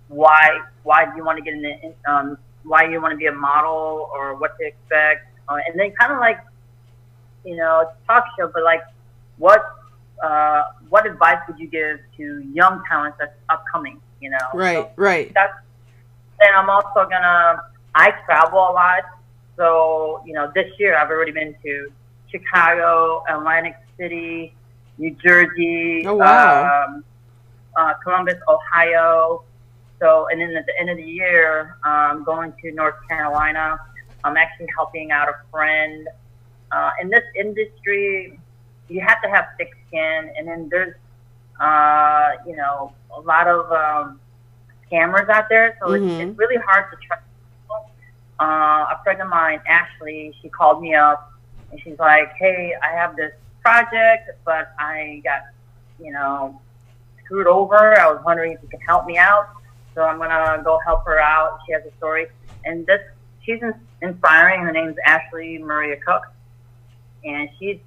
why 0.08 0.60
why 0.82 1.04
do 1.04 1.12
you 1.16 1.24
want 1.24 1.36
to 1.38 1.42
get 1.42 1.54
in 1.54 1.62
the 1.62 2.10
um, 2.10 2.36
why 2.64 2.84
you 2.84 3.00
want 3.00 3.12
to 3.12 3.16
be 3.16 3.26
a 3.26 3.32
model 3.32 4.08
or 4.14 4.34
what 4.36 4.52
to 4.58 4.66
expect, 4.66 5.26
uh, 5.48 5.58
and 5.66 5.78
then 5.78 5.92
kind 6.00 6.12
of 6.12 6.18
like 6.18 6.38
you 7.44 7.56
know 7.56 7.90
talk 8.06 8.24
show, 8.38 8.50
but 8.52 8.62
like 8.62 8.82
what 9.38 9.62
uh, 10.22 10.64
what 10.88 11.06
advice 11.06 11.38
would 11.48 11.58
you 11.58 11.66
give 11.66 11.98
to 12.16 12.40
young 12.52 12.82
talents 12.88 13.18
that's 13.18 13.34
upcoming? 13.48 14.00
You 14.20 14.30
know, 14.30 14.38
right, 14.54 14.76
so 14.76 14.90
right. 14.96 15.32
That's 15.34 15.54
and 16.40 16.56
I'm 16.56 16.70
also 16.70 17.08
gonna 17.08 17.62
I 17.94 18.12
travel 18.24 18.58
a 18.58 18.72
lot, 18.72 19.02
so 19.56 20.22
you 20.26 20.32
know 20.32 20.50
this 20.54 20.70
year 20.78 20.96
I've 20.96 21.10
already 21.10 21.32
been 21.32 21.54
to 21.64 21.92
Chicago, 22.32 23.22
Atlantic 23.28 23.76
City, 23.98 24.54
New 24.98 25.14
Jersey, 25.22 26.04
oh, 26.06 26.14
wow. 26.14 26.84
um, 26.86 27.04
uh, 27.76 27.94
Columbus, 28.02 28.36
Ohio. 28.48 29.44
So, 30.00 30.26
and 30.30 30.40
then 30.40 30.56
at 30.56 30.66
the 30.66 30.78
end 30.80 30.90
of 30.90 30.96
the 30.96 31.04
year, 31.04 31.76
I'm 31.84 32.24
going 32.24 32.52
to 32.62 32.72
North 32.72 32.96
Carolina. 33.08 33.78
I'm 34.24 34.36
actually 34.36 34.68
helping 34.74 35.12
out 35.12 35.28
a 35.28 35.34
friend. 35.50 36.08
Uh, 36.72 36.90
in 37.00 37.10
this 37.10 37.24
industry, 37.38 38.38
you 38.88 39.00
have 39.00 39.20
to 39.22 39.28
have 39.28 39.46
thick 39.58 39.72
skin, 39.86 40.32
and 40.36 40.48
then 40.48 40.68
there's, 40.70 40.94
uh, 41.60 42.30
you 42.46 42.56
know, 42.56 42.92
a 43.14 43.20
lot 43.20 43.46
of 43.46 43.70
um, 43.70 44.20
scammers 44.90 45.28
out 45.28 45.48
there. 45.48 45.76
So 45.80 45.88
mm-hmm. 45.88 46.08
it's, 46.08 46.30
it's 46.30 46.38
really 46.38 46.56
hard 46.56 46.90
to 46.90 46.96
trust 47.06 47.22
people. 47.62 47.90
Uh, 48.40 48.94
a 48.94 49.00
friend 49.04 49.20
of 49.20 49.28
mine, 49.28 49.60
Ashley, 49.68 50.34
she 50.40 50.48
called 50.48 50.82
me 50.82 50.94
up, 50.94 51.32
and 51.70 51.80
she's 51.82 51.98
like, 51.98 52.32
"Hey, 52.38 52.74
I 52.82 52.88
have 52.88 53.16
this 53.16 53.32
project, 53.62 54.30
but 54.44 54.72
I 54.78 55.20
got, 55.24 55.42
you 56.00 56.12
know, 56.12 56.60
screwed 57.24 57.46
over. 57.46 57.98
I 57.98 58.10
was 58.12 58.22
wondering 58.24 58.52
if 58.52 58.62
you 58.62 58.68
could 58.68 58.80
help 58.86 59.06
me 59.06 59.16
out. 59.18 59.48
So 59.94 60.02
I'm 60.02 60.18
gonna 60.18 60.62
go 60.64 60.78
help 60.84 61.04
her 61.06 61.20
out. 61.20 61.60
She 61.66 61.72
has 61.72 61.82
a 61.84 61.94
story, 61.98 62.26
and 62.64 62.86
this 62.86 63.00
she's 63.42 63.60
inspiring. 64.00 64.62
Her 64.62 64.72
name's 64.72 64.96
Ashley 65.06 65.58
Maria 65.58 65.96
Cook, 65.96 66.22
and 67.24 67.48
she's 67.58 67.78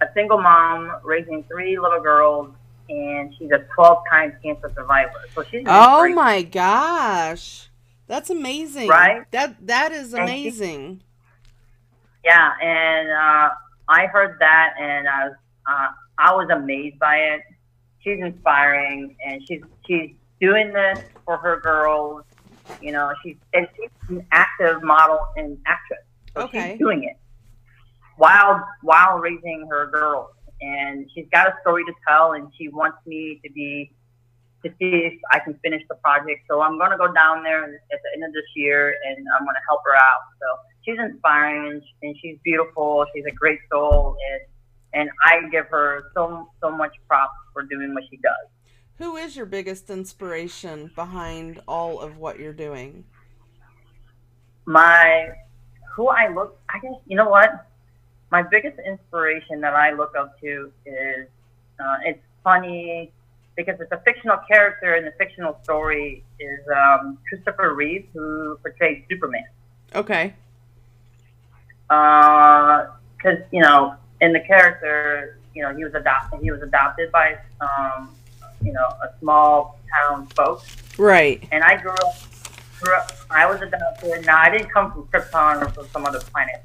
a 0.00 0.06
single 0.14 0.40
mom 0.40 0.92
raising 1.02 1.44
three 1.44 1.78
little 1.78 2.00
girls, 2.00 2.52
and 2.88 3.34
she's 3.36 3.50
a 3.50 3.66
12-time 3.76 4.36
cancer 4.42 4.70
survivor. 4.74 5.24
So 5.34 5.42
she's 5.44 5.64
oh 5.66 6.08
my 6.10 6.42
gosh, 6.42 7.68
that's 8.06 8.30
amazing, 8.30 8.88
right? 8.88 9.30
That 9.30 9.66
that 9.66 9.92
is 9.92 10.14
amazing. 10.14 10.98
She, 10.98 11.04
yeah, 12.26 12.52
and 12.62 13.08
uh, 13.08 13.50
I 13.88 14.06
heard 14.06 14.36
that, 14.40 14.74
and 14.80 15.08
I 15.08 15.28
was 15.28 15.36
uh, 15.66 15.88
I 16.18 16.34
was 16.34 16.48
amazed 16.50 16.98
by 16.98 17.16
it. 17.16 17.42
She's 18.00 18.20
inspiring, 18.20 19.16
and 19.24 19.42
she's 19.46 19.62
she's 19.86 20.10
doing 20.40 20.72
this 20.72 21.00
for 21.24 21.36
her 21.38 21.60
girls. 21.60 22.24
You 22.80 22.92
know, 22.92 23.12
she's 23.22 23.36
and 23.54 23.66
she's 23.76 23.90
an 24.08 24.26
active 24.32 24.82
model 24.82 25.20
and 25.36 25.58
actress. 25.66 26.00
So 26.34 26.42
okay. 26.42 26.72
she's 26.72 26.78
doing 26.78 27.04
it 27.04 27.16
while 28.16 28.66
while 28.82 29.18
raising 29.18 29.66
her 29.70 29.86
girls. 29.86 30.30
And 30.60 31.10
she's 31.14 31.26
got 31.32 31.48
a 31.48 31.54
story 31.60 31.84
to 31.84 31.92
tell 32.06 32.32
and 32.32 32.50
she 32.58 32.68
wants 32.68 32.98
me 33.06 33.40
to 33.44 33.52
be 33.52 33.92
to 34.64 34.70
see 34.78 35.12
if 35.12 35.14
I 35.32 35.38
can 35.38 35.54
finish 35.62 35.82
the 35.88 35.96
project. 35.96 36.40
So 36.48 36.62
I'm 36.62 36.78
gonna 36.78 36.96
go 36.96 37.12
down 37.12 37.42
there 37.42 37.64
at 37.64 37.70
the 38.02 38.10
end 38.14 38.24
of 38.24 38.32
this 38.32 38.48
year 38.54 38.94
and 39.06 39.26
I'm 39.38 39.46
gonna 39.46 39.58
help 39.68 39.82
her 39.84 39.94
out. 39.94 40.22
So 40.40 40.46
she's 40.84 40.98
inspiring 40.98 41.82
and 42.02 42.16
she's 42.22 42.38
beautiful, 42.42 43.04
she's 43.14 43.24
a 43.26 43.34
great 43.34 43.60
soul 43.70 44.16
and 44.30 44.40
and 44.92 45.10
I 45.24 45.48
give 45.50 45.66
her 45.66 46.10
so 46.14 46.48
so 46.62 46.70
much 46.70 46.92
props 47.06 47.34
for 47.52 47.64
doing 47.64 47.92
what 47.94 48.04
she 48.10 48.16
does. 48.16 48.48
Who 48.98 49.16
is 49.16 49.36
your 49.36 49.44
biggest 49.44 49.90
inspiration 49.90 50.90
behind 50.94 51.60
all 51.68 52.00
of 52.00 52.16
what 52.16 52.38
you're 52.38 52.54
doing? 52.54 53.04
My, 54.64 55.28
who 55.94 56.08
I 56.08 56.28
look, 56.28 56.58
I 56.70 56.78
guess, 56.78 56.94
you 57.06 57.16
know 57.16 57.28
what? 57.28 57.66
My 58.30 58.42
biggest 58.42 58.78
inspiration 58.84 59.60
that 59.60 59.74
I 59.74 59.92
look 59.92 60.14
up 60.16 60.40
to 60.40 60.72
is, 60.84 61.28
uh, 61.78 61.96
it's 62.04 62.22
funny 62.42 63.12
because 63.56 63.80
it's 63.80 63.92
a 63.92 64.00
fictional 64.04 64.38
character 64.48 64.94
and 64.94 65.06
the 65.06 65.12
fictional 65.12 65.58
story 65.62 66.24
is 66.38 66.60
um, 66.74 67.18
Christopher 67.28 67.74
Reeve, 67.74 68.06
who 68.12 68.58
portrays 68.62 69.02
Superman. 69.08 69.44
Okay. 69.94 70.34
Because, 71.88 72.90
uh, 73.24 73.46
you 73.50 73.62
know, 73.62 73.94
in 74.20 74.32
the 74.32 74.40
character, 74.40 75.38
you 75.54 75.62
know, 75.62 75.74
he 75.74 75.84
was 75.84 75.94
adopted, 75.94 76.40
he 76.40 76.50
was 76.50 76.62
adopted 76.62 77.10
by, 77.12 77.38
um, 77.60 78.14
you 78.62 78.72
know, 78.72 78.86
a 79.02 79.18
small 79.20 79.78
town 79.94 80.26
folks. 80.28 80.76
Right. 80.98 81.46
And 81.52 81.62
I 81.62 81.80
grew 81.80 81.92
up, 81.92 82.14
grew 82.80 82.94
up 82.94 83.12
I 83.30 83.46
was 83.46 83.60
adopted. 83.60 84.24
Now, 84.24 84.38
I 84.38 84.50
didn't 84.50 84.70
come 84.70 84.92
from 84.92 85.06
Krypton 85.06 85.62
or 85.62 85.68
from 85.70 85.88
some 85.88 86.04
other 86.04 86.20
planet, 86.20 86.62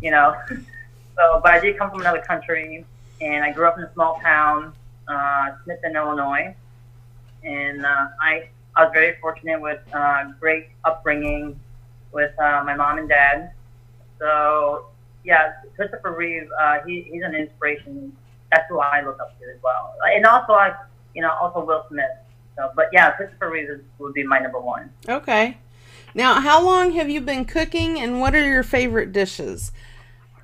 you 0.00 0.10
know. 0.10 0.34
so, 1.20 1.40
but 1.42 1.52
I 1.52 1.60
did 1.60 1.76
come 1.76 1.90
from 1.90 2.00
another 2.00 2.22
country, 2.22 2.84
and 3.20 3.44
I 3.44 3.52
grew 3.52 3.66
up 3.66 3.76
in 3.76 3.84
a 3.84 3.92
small 3.92 4.18
town, 4.20 4.72
uh, 5.06 5.50
Smithton, 5.64 5.94
Illinois. 5.94 6.54
And 7.44 7.84
uh, 7.84 8.06
I, 8.20 8.48
I 8.74 8.84
was 8.84 8.90
very 8.94 9.16
fortunate 9.20 9.60
with 9.60 9.80
uh, 9.92 10.32
great 10.40 10.68
upbringing 10.84 11.60
with 12.12 12.32
uh, 12.38 12.62
my 12.64 12.74
mom 12.74 12.98
and 12.98 13.08
dad. 13.08 13.52
So, 14.18 14.86
yeah, 15.24 15.52
Christopher 15.76 16.12
Reeve, 16.12 16.48
uh, 16.58 16.78
he, 16.86 17.02
he's 17.02 17.22
an 17.22 17.34
inspiration. 17.34 18.16
That's 18.50 18.68
who 18.70 18.78
I 18.80 19.02
look 19.04 19.20
up 19.20 19.38
to 19.38 19.44
as 19.44 19.62
well. 19.62 19.94
And 20.04 20.24
also, 20.24 20.54
I 20.54 20.74
you 21.14 21.22
know, 21.22 21.32
also 21.40 21.64
Will 21.64 21.84
Smith. 21.88 22.10
So, 22.56 22.70
but 22.74 22.86
yeah, 22.92 23.10
Christopher 23.12 23.50
Reeve 23.50 23.80
would 23.98 24.14
be 24.14 24.22
my 24.22 24.38
number 24.38 24.60
one. 24.60 24.90
Okay. 25.08 25.58
Now, 26.14 26.40
how 26.40 26.64
long 26.64 26.92
have 26.92 27.08
you 27.08 27.20
been 27.20 27.44
cooking, 27.44 28.00
and 28.00 28.20
what 28.20 28.34
are 28.34 28.44
your 28.44 28.64
favorite 28.64 29.12
dishes? 29.12 29.70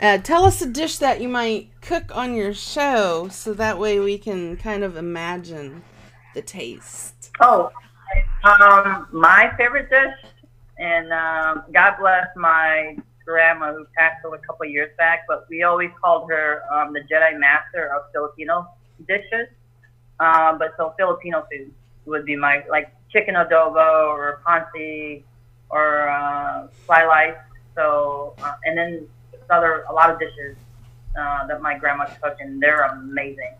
Uh, 0.00 0.18
tell 0.18 0.44
us 0.44 0.60
a 0.60 0.66
dish 0.66 0.98
that 0.98 1.20
you 1.20 1.28
might 1.28 1.70
cook 1.80 2.14
on 2.14 2.34
your 2.34 2.52
show, 2.52 3.28
so 3.30 3.54
that 3.54 3.78
way 3.78 3.98
we 3.98 4.18
can 4.18 4.56
kind 4.56 4.84
of 4.84 4.96
imagine 4.96 5.82
the 6.34 6.42
taste. 6.42 7.30
Oh, 7.40 7.70
um, 8.44 9.08
my 9.10 9.52
favorite 9.56 9.88
dish, 9.88 10.30
and 10.78 11.12
um, 11.12 11.64
God 11.72 11.94
bless 11.98 12.26
my 12.36 12.98
grandma 13.24 13.72
who 13.72 13.86
passed 13.96 14.24
away 14.24 14.38
a 14.42 14.46
couple 14.46 14.66
years 14.66 14.90
back, 14.98 15.24
but 15.26 15.46
we 15.48 15.62
always 15.62 15.90
called 16.02 16.30
her 16.30 16.62
um, 16.72 16.92
the 16.92 17.00
Jedi 17.00 17.38
Master 17.38 17.90
of 17.94 18.12
Filipino 18.12 18.68
dishes. 19.08 19.48
Um, 20.20 20.58
but 20.58 20.74
so 20.76 20.94
Filipino 20.96 21.46
food 21.50 21.72
would 22.04 22.24
be 22.24 22.36
my 22.36 22.64
like 22.70 22.94
chicken 23.10 23.34
adobo 23.34 24.08
or 24.08 24.40
pancit 24.46 25.24
or 25.70 26.08
uh, 26.08 26.68
fly 26.86 27.04
lice. 27.04 27.34
So 27.74 28.34
uh, 28.42 28.54
and 28.64 28.78
then 28.78 29.08
other 29.50 29.84
a 29.88 29.92
lot 29.92 30.10
of 30.10 30.18
dishes 30.18 30.56
uh, 31.18 31.46
that 31.46 31.62
my 31.62 31.78
grandma 31.78 32.06
cooked 32.22 32.40
and 32.40 32.60
they're 32.60 32.82
amazing. 32.82 33.54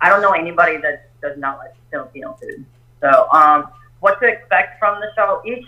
I 0.00 0.08
don't 0.08 0.20
know 0.20 0.32
anybody 0.32 0.76
that 0.78 1.10
does 1.22 1.38
not 1.38 1.58
like 1.58 1.74
Filipino 1.90 2.36
food. 2.40 2.64
So 3.00 3.28
um, 3.30 3.68
what 4.00 4.20
to 4.20 4.26
expect 4.28 4.78
from 4.78 5.00
the 5.00 5.08
show? 5.14 5.42
Each 5.44 5.66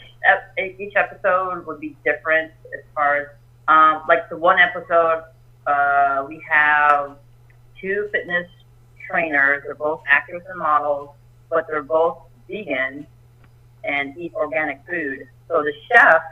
each 0.79 0.95
episode 0.97 1.65
would 1.67 1.81
be 1.81 1.97
different 2.05 2.53
as 2.77 2.85
far 2.95 3.17
as 3.17 3.29
um, 3.69 4.03
like 4.09 4.29
the 4.29 4.37
one 4.37 4.59
episode 4.59 5.25
uh, 5.67 6.25
we 6.27 6.43
have 6.51 7.17
two 7.81 8.09
fitness 8.11 8.49
trainers. 9.09 9.63
They're 9.65 9.75
both 9.75 10.03
actors 10.09 10.43
and 10.49 10.59
models, 10.59 11.11
but 11.51 11.67
they're 11.69 11.83
both 11.83 12.19
vegan 12.49 13.07
and 13.85 14.17
eat 14.17 14.33
organic 14.35 14.81
food. 14.89 15.29
So 15.47 15.63
the 15.63 15.73
chef 15.89 16.23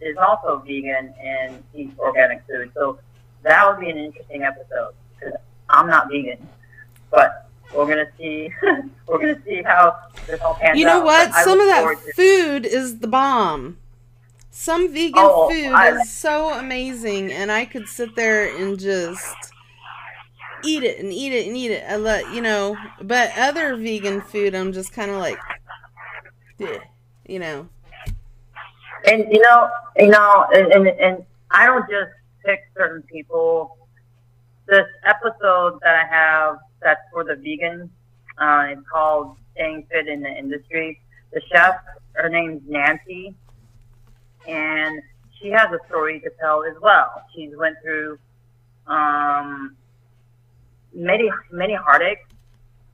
is 0.00 0.16
also 0.16 0.58
vegan 0.66 1.14
and 1.22 1.62
eats 1.74 1.98
organic 1.98 2.42
food. 2.46 2.70
So 2.74 2.98
that 3.42 3.66
would 3.66 3.80
be 3.80 3.90
an 3.90 3.98
interesting 3.98 4.42
episode 4.42 4.94
because 5.18 5.34
I'm 5.68 5.86
not 5.86 6.08
vegan, 6.10 6.46
but 7.10 7.48
we're 7.74 7.86
gonna 7.86 8.10
see. 8.18 8.50
we're 9.06 9.18
gonna 9.18 9.42
see 9.44 9.62
how 9.62 9.96
this 10.26 10.40
all 10.40 10.54
pans 10.54 10.70
out. 10.70 10.76
You 10.76 10.86
know 10.86 11.02
what? 11.02 11.32
Some 11.34 11.60
of 11.60 11.66
that 11.66 11.96
food 12.14 12.66
is 12.66 12.98
the 12.98 13.08
bomb. 13.08 13.78
Some 14.50 14.92
vegan 14.92 15.14
oh, 15.16 15.50
food 15.50 15.72
I, 15.72 16.00
is 16.00 16.12
so 16.12 16.54
amazing, 16.54 17.32
and 17.32 17.50
I 17.50 17.64
could 17.64 17.88
sit 17.88 18.14
there 18.14 18.54
and 18.56 18.78
just 18.78 19.34
eat 20.64 20.84
it 20.84 20.98
and 20.98 21.12
eat 21.12 21.32
it 21.32 21.46
and 21.48 21.56
eat 21.56 21.72
it. 21.72 21.84
I 21.88 21.96
let 21.96 22.32
you 22.32 22.40
know, 22.40 22.76
but 23.02 23.32
other 23.36 23.76
vegan 23.76 24.20
food, 24.20 24.54
I'm 24.54 24.72
just 24.72 24.92
kind 24.92 25.10
of 25.10 25.18
like, 25.18 25.38
you 27.26 27.38
know. 27.38 27.68
And 29.06 29.26
you 29.30 29.40
know, 29.40 29.68
you 29.96 30.08
know, 30.08 30.46
and, 30.52 30.72
and 30.72 30.88
and 30.88 31.24
I 31.50 31.66
don't 31.66 31.88
just 31.88 32.10
pick 32.44 32.60
certain 32.76 33.02
people. 33.02 33.76
This 34.66 34.86
episode 35.04 35.78
that 35.82 35.94
I 35.94 36.06
have 36.06 36.58
that's 36.82 37.00
for 37.12 37.22
the 37.24 37.36
vegan, 37.36 37.90
uh, 38.38 38.66
it's 38.70 38.80
called 38.90 39.36
"Staying 39.54 39.86
Fit 39.90 40.08
in 40.08 40.22
the 40.22 40.30
Industry." 40.30 41.00
The 41.32 41.42
chef, 41.52 41.76
her 42.14 42.28
name's 42.28 42.62
Nancy, 42.66 43.34
and 44.48 45.02
she 45.38 45.50
has 45.50 45.68
a 45.70 45.80
story 45.88 46.20
to 46.20 46.30
tell 46.40 46.64
as 46.64 46.76
well. 46.80 47.22
She's 47.34 47.54
went 47.56 47.76
through 47.82 48.18
um, 48.86 49.76
many 50.94 51.30
many 51.52 51.74
heartaches. 51.74 52.24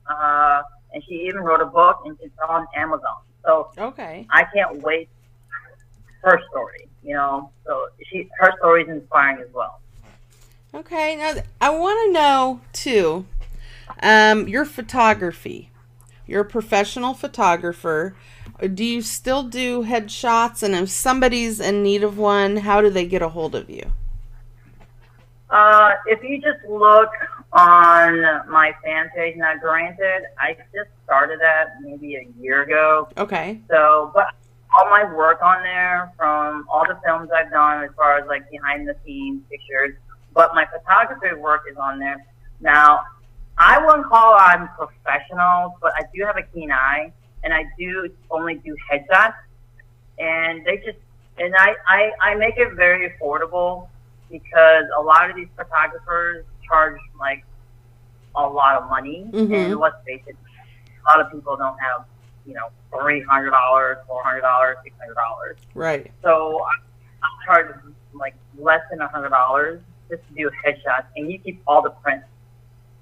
Uh, 0.08 0.62
and 0.92 1.04
she 1.04 1.14
even 1.28 1.42
wrote 1.42 1.60
a 1.60 1.66
book, 1.66 2.00
and 2.04 2.18
it's 2.20 2.34
on 2.48 2.66
Amazon. 2.74 3.18
So 3.44 3.70
Okay. 3.78 4.26
I 4.30 4.42
can't 4.52 4.82
wait 4.82 5.08
her 6.22 6.40
story. 6.50 6.88
You 7.02 7.14
know, 7.14 7.50
so 7.66 7.88
she 8.10 8.28
her 8.38 8.52
story 8.58 8.82
is 8.82 8.88
inspiring 8.88 9.42
as 9.42 9.52
well. 9.52 9.80
Okay. 10.74 11.16
Now 11.16 11.34
I 11.60 11.70
want 11.70 12.08
to 12.08 12.12
know 12.12 12.60
too, 12.72 13.26
um, 14.02 14.48
your 14.48 14.64
photography. 14.64 15.70
You're 16.26 16.42
a 16.42 16.44
professional 16.44 17.14
photographer. 17.14 18.14
Do 18.74 18.84
you 18.84 19.02
still 19.02 19.42
do 19.42 19.84
headshots? 19.84 20.62
And 20.62 20.74
if 20.74 20.90
somebody's 20.90 21.58
in 21.58 21.82
need 21.82 22.04
of 22.04 22.18
one, 22.18 22.58
how 22.58 22.80
do 22.80 22.90
they 22.90 23.06
get 23.06 23.22
a 23.22 23.30
hold 23.30 23.54
of 23.54 23.68
you? 23.68 23.92
Uh, 25.48 25.90
if 26.06 26.22
you 26.22 26.40
just 26.40 26.64
look 26.68 27.10
on 27.52 28.20
my 28.48 28.72
fan 28.84 29.10
page, 29.16 29.36
now 29.36 29.56
granted, 29.56 30.22
I 30.38 30.54
just 30.72 30.90
started 31.04 31.40
that 31.40 31.80
maybe 31.80 32.14
a 32.16 32.28
year 32.40 32.62
ago. 32.62 33.08
Okay. 33.16 33.60
So, 33.68 34.12
but 34.14 34.26
all 34.76 34.88
my 34.88 35.04
work 35.14 35.42
on 35.42 35.62
there 35.62 36.12
from 36.16 36.66
all 36.68 36.84
the 36.86 36.98
films 37.04 37.30
I've 37.34 37.50
done 37.50 37.82
as 37.84 37.90
far 37.96 38.18
as 38.18 38.26
like 38.28 38.48
behind 38.50 38.88
the 38.88 38.94
scenes 39.04 39.42
pictures, 39.50 39.94
but 40.34 40.54
my 40.54 40.64
photography 40.66 41.34
work 41.36 41.62
is 41.70 41.76
on 41.76 41.98
there. 41.98 42.24
Now, 42.60 43.02
I 43.58 43.84
wouldn't 43.84 44.06
call 44.06 44.36
I'm 44.38 44.68
professional, 44.78 45.76
but 45.82 45.92
I 45.96 46.02
do 46.14 46.24
have 46.24 46.36
a 46.36 46.42
keen 46.42 46.70
eye 46.70 47.12
and 47.42 47.52
I 47.52 47.64
do 47.78 48.08
only 48.30 48.56
do 48.56 48.76
headshots 48.90 49.34
and 50.18 50.64
they 50.64 50.76
just, 50.78 50.98
and 51.38 51.54
I, 51.56 51.74
I, 51.86 52.10
I 52.20 52.34
make 52.36 52.54
it 52.56 52.74
very 52.74 53.10
affordable 53.10 53.88
because 54.30 54.84
a 54.96 55.02
lot 55.02 55.28
of 55.28 55.36
these 55.36 55.48
photographers 55.56 56.44
charge 56.66 56.98
like 57.18 57.44
a 58.36 58.46
lot 58.46 58.80
of 58.80 58.88
money 58.88 59.28
Mhm. 59.32 59.52
and 59.52 59.76
let's 59.80 59.96
face 60.06 60.22
it, 60.26 60.36
a 61.04 61.10
lot 61.10 61.24
of 61.24 61.32
people 61.32 61.56
don't 61.56 61.76
have 61.80 62.04
you 62.46 62.54
know, 62.54 62.68
three 62.90 63.22
hundred 63.22 63.50
dollars, 63.50 63.98
four 64.06 64.22
hundred 64.22 64.42
dollars, 64.42 64.76
six 64.82 64.94
hundred 65.00 65.14
dollars. 65.14 65.56
Right. 65.74 66.10
So 66.22 66.62
I, 66.62 67.26
I 67.26 67.28
charge 67.46 67.74
like 68.12 68.34
less 68.58 68.80
than 68.90 69.00
a 69.00 69.08
hundred 69.08 69.30
dollars 69.30 69.80
just 70.08 70.22
to 70.28 70.34
do 70.34 70.50
headshots, 70.64 71.06
and 71.16 71.30
you 71.30 71.38
keep 71.38 71.62
all 71.66 71.82
the 71.82 71.90
prints, 71.90 72.26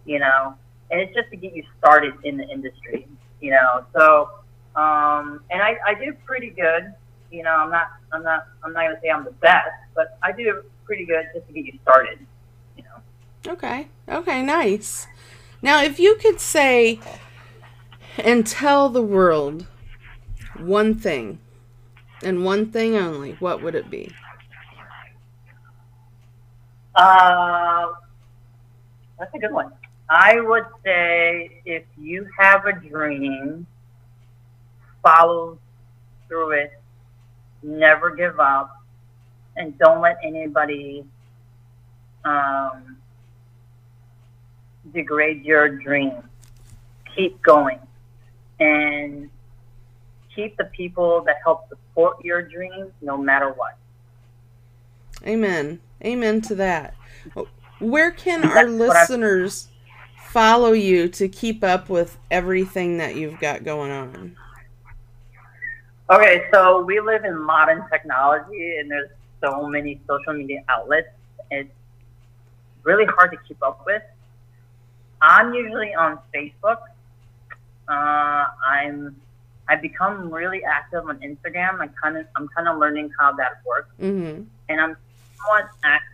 you 0.05 0.19
know, 0.19 0.55
and 0.91 1.01
it's 1.01 1.15
just 1.15 1.31
to 1.31 1.37
get 1.37 1.55
you 1.55 1.65
started 1.79 2.15
in 2.25 2.37
the 2.37 2.49
industry, 2.49 3.07
you 3.41 3.51
know. 3.51 3.85
So, 3.95 4.31
um, 4.77 5.43
and 5.51 5.63
I, 5.63 5.77
I 5.87 5.95
do 5.95 6.15
pretty 6.25 6.51
good, 6.51 6.93
you 7.31 7.43
know. 7.43 7.51
I'm 7.51 7.71
not, 7.71 7.89
I'm 8.13 8.23
not, 8.23 8.47
I'm 8.63 8.73
not 8.73 8.85
gonna 8.85 9.01
say 9.03 9.09
I'm 9.09 9.25
the 9.25 9.33
best, 9.33 9.71
but 9.95 10.19
I 10.23 10.33
do 10.33 10.63
pretty 10.85 11.07
good 11.07 11.27
just 11.35 11.47
to 11.47 11.53
get 11.53 11.65
you 11.65 11.79
started, 11.83 12.19
you 12.77 12.85
know. 12.85 13.53
Okay. 13.53 13.89
Okay, 14.09 14.43
nice. 14.43 15.07
Now, 15.61 15.83
if 15.83 15.99
you 15.99 16.17
could 16.17 16.41
say 16.41 17.01
and 18.19 18.47
tell 18.47 18.89
the 18.89 19.03
world 19.03 19.67
one 20.59 20.95
thing 20.95 21.39
and 22.23 22.45
one 22.45 22.71
thing 22.71 22.97
only, 22.97 23.33
what 23.35 23.63
would 23.63 23.75
it 23.75 23.91
be? 23.91 24.13
Uh, 26.95 27.87
that's 29.19 29.33
a 29.35 29.39
good 29.39 29.53
one. 29.53 29.73
I 30.11 30.41
would 30.41 30.65
say 30.85 31.61
if 31.65 31.85
you 31.97 32.29
have 32.37 32.67
a 32.67 32.73
dream, 32.73 33.67
follow 35.03 35.59
through 36.27 36.53
it, 36.53 36.73
never 37.63 38.15
give 38.15 38.41
up, 38.41 38.83
and 39.57 39.79
don't 39.79 40.01
let 40.01 40.19
anybody 40.25 41.05
um, 42.25 42.97
degrade 44.93 45.45
your 45.45 45.69
dream. 45.69 46.15
Keep 47.15 47.43
going 47.43 47.79
and 48.61 49.31
keep 50.35 50.57
the 50.57 50.65
people 50.65 51.23
that 51.25 51.37
help 51.45 51.69
support 51.69 52.25
your 52.25 52.43
dream 52.43 52.93
no 53.01 53.17
matter 53.17 53.51
what. 53.53 53.77
Amen. 55.27 55.81
Amen 56.05 56.41
to 56.43 56.55
that. 56.57 56.95
Where 57.81 58.11
can 58.11 58.45
our 58.45 58.55
That's 58.55 58.69
I- 58.69 58.71
listeners 58.71 59.69
follow 60.29 60.73
you 60.73 61.09
to 61.09 61.29
keep 61.29 61.65
up 61.65 61.89
with 61.89 62.19
everything 62.31 62.99
that 62.99 63.17
you've 63.17 63.41
got 63.41 63.65
going 63.65 63.91
on? 63.91 64.37
Okay, 66.11 66.47
so 66.53 66.83
we 66.85 67.01
live 67.01 67.25
in 67.25 67.39
modern 67.39 67.85
technology, 67.91 68.79
and 68.79 68.91
there's 68.91 69.11
so 69.43 69.67
many 69.67 70.01
social 70.09 70.33
media 70.33 70.63
outlets. 70.69 71.09
It's 71.51 71.71
really 72.83 73.05
hard 73.05 73.31
to 73.33 73.37
keep 73.47 73.63
up 73.63 73.85
with. 73.85 74.03
I'm 75.21 75.53
usually 75.53 75.95
on 75.95 76.19
Facebook. 76.35 76.79
Uh, 77.89 78.45
I'm 78.67 79.17
I've 79.69 79.83
become 79.83 80.31
really 80.33 80.63
active 80.65 81.05
on 81.07 81.19
Instagram. 81.21 81.81
I 81.81 81.89
kind 82.03 82.17
of 82.17 82.27
I'm 82.37 82.49
kind 82.49 82.69
of 82.69 82.79
learning 82.79 83.11
how 83.19 83.33
that 83.33 83.61
works, 83.67 83.91
Mm-hmm. 84.01 84.43
and 84.69 84.81
I'm 84.81 84.97
somewhat 85.39 85.71
act, 85.85 86.05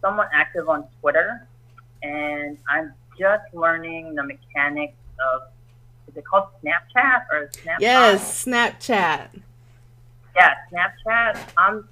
somewhat 0.00 0.28
active 0.32 0.68
on 0.68 0.84
Twitter, 1.00 1.46
and 2.02 2.58
I'm 2.68 2.92
just 3.18 3.44
learning 3.52 4.14
the 4.14 4.22
mechanics 4.24 4.96
of 5.32 5.42
is 6.08 6.16
it 6.16 6.24
called 6.26 6.48
Snapchat 6.62 7.26
or 7.32 7.50
Snapchat? 7.64 7.76
Yes, 7.80 8.44
Snapchat. 8.44 9.28
yeah, 10.36 10.54
Snapchat. 10.72 11.38
I'm 11.56 11.88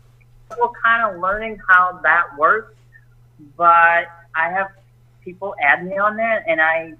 still 0.51 0.73
kind 0.83 1.15
of 1.15 1.21
learning 1.21 1.59
how 1.69 1.99
that 2.03 2.25
works, 2.39 2.75
but 3.57 4.07
I 4.37 4.51
have 4.51 4.69
people 5.25 5.55
add 5.63 5.85
me 5.87 5.97
on 5.99 6.17
there, 6.17 6.45
and 6.49 6.61
I, 6.61 6.93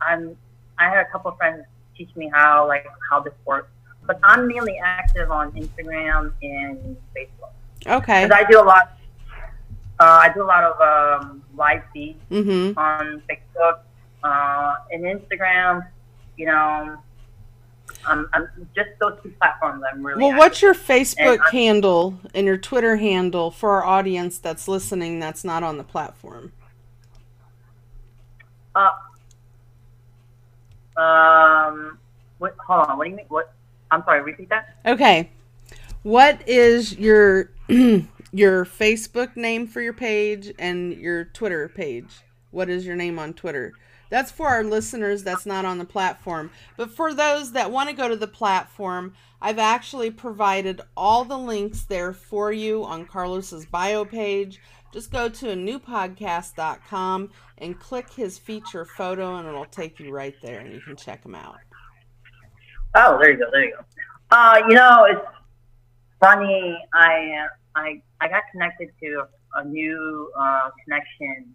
I'm, 0.00 0.36
I 0.78 0.88
had 0.90 0.98
a 1.06 1.10
couple 1.10 1.30
of 1.32 1.38
friends 1.38 1.64
teach 1.96 2.14
me 2.16 2.30
how 2.32 2.66
like 2.68 2.86
how 3.10 3.20
this 3.20 3.34
works. 3.44 3.68
But 4.06 4.18
I'm 4.22 4.46
mainly 4.46 4.78
active 4.84 5.30
on 5.30 5.52
Instagram 5.52 6.32
and 6.42 6.96
Facebook 7.16 7.52
Okay. 7.86 8.24
because 8.26 8.30
I 8.44 8.50
do 8.50 8.60
a 8.60 8.62
lot. 8.64 8.98
Uh, 10.00 10.04
I 10.22 10.32
do 10.34 10.42
a 10.42 10.44
lot 10.44 10.64
of 10.64 11.22
um, 11.22 11.42
live 11.56 11.82
feeds 11.92 12.18
Mm-hmm. 12.30 12.78
on 12.78 13.22
Facebook 13.30 13.80
uh, 14.22 14.74
and 14.90 15.04
Instagram. 15.04 15.86
You 16.36 16.46
know, 16.46 16.96
I'm, 18.06 18.28
I'm 18.32 18.48
just 18.74 18.90
those 19.00 19.18
two 19.22 19.30
platforms. 19.40 19.82
I'm 19.90 20.04
really 20.04 20.20
Well, 20.20 20.32
active. 20.32 20.38
what's 20.38 20.62
your 20.62 20.74
Facebook 20.74 21.38
And 21.38 21.52
handle 21.52 22.18
and 22.34 22.46
your 22.46 22.56
Twitter 22.58 22.96
handle 22.96 23.50
for 23.50 23.70
our 23.70 23.84
audience 23.84 24.38
that's 24.38 24.66
listening 24.68 25.20
that's 25.20 25.44
not 25.44 25.62
on 25.62 25.78
the 25.78 25.84
platform? 25.84 26.52
Uh, 28.74 28.90
um, 30.96 31.98
what, 32.38 32.56
hold 32.66 32.86
on. 32.86 32.98
What 32.98 33.04
do 33.04 33.10
you 33.10 33.16
mean? 33.16 33.26
What? 33.28 33.52
I'm 33.90 34.02
sorry. 34.04 34.22
Repeat 34.22 34.48
that. 34.50 34.76
Okay. 34.86 35.30
What 36.02 36.46
is 36.48 36.98
your 36.98 37.50
your 37.68 38.64
Facebook 38.64 39.36
name 39.36 39.66
for 39.66 39.80
your 39.80 39.92
page 39.92 40.52
and 40.58 40.92
your 40.92 41.24
Twitter 41.24 41.68
page? 41.68 42.22
What 42.50 42.68
is 42.68 42.84
your 42.84 42.96
name 42.96 43.18
on 43.18 43.34
Twitter? 43.34 43.72
That's 44.10 44.30
for 44.30 44.48
our 44.48 44.62
listeners 44.62 45.22
that's 45.22 45.46
not 45.46 45.64
on 45.64 45.78
the 45.78 45.84
platform. 45.84 46.50
But 46.76 46.90
for 46.90 47.14
those 47.14 47.52
that 47.52 47.70
want 47.70 47.88
to 47.88 47.96
go 47.96 48.08
to 48.08 48.16
the 48.16 48.28
platform, 48.28 49.14
I've 49.40 49.58
actually 49.58 50.10
provided 50.10 50.80
all 50.96 51.24
the 51.24 51.38
links 51.38 51.82
there 51.82 52.12
for 52.12 52.52
you 52.52 52.84
on 52.84 53.06
Carlos's 53.06 53.66
bio 53.66 54.04
page. 54.04 54.60
Just 54.94 55.10
go 55.10 55.28
to 55.28 55.50
a 55.50 55.56
newpodcast.com 55.56 57.30
and 57.58 57.80
click 57.80 58.08
his 58.12 58.38
feature 58.38 58.84
photo 58.84 59.34
and 59.34 59.48
it'll 59.48 59.64
take 59.64 59.98
you 59.98 60.12
right 60.12 60.36
there 60.40 60.60
and 60.60 60.72
you 60.72 60.80
can 60.80 60.94
check 60.94 61.24
him 61.24 61.34
out. 61.34 61.56
Oh, 62.94 63.18
there 63.18 63.32
you 63.32 63.38
go. 63.38 63.46
There 63.50 63.64
you 63.64 63.74
go. 63.74 63.84
Uh, 64.30 64.62
you 64.68 64.76
know, 64.76 65.04
it's 65.10 65.26
funny. 66.20 66.78
I 66.94 67.48
I 67.74 68.00
I 68.20 68.28
got 68.28 68.44
connected 68.52 68.90
to 69.02 69.24
a 69.56 69.64
new 69.64 70.30
uh, 70.38 70.70
connection, 70.84 71.52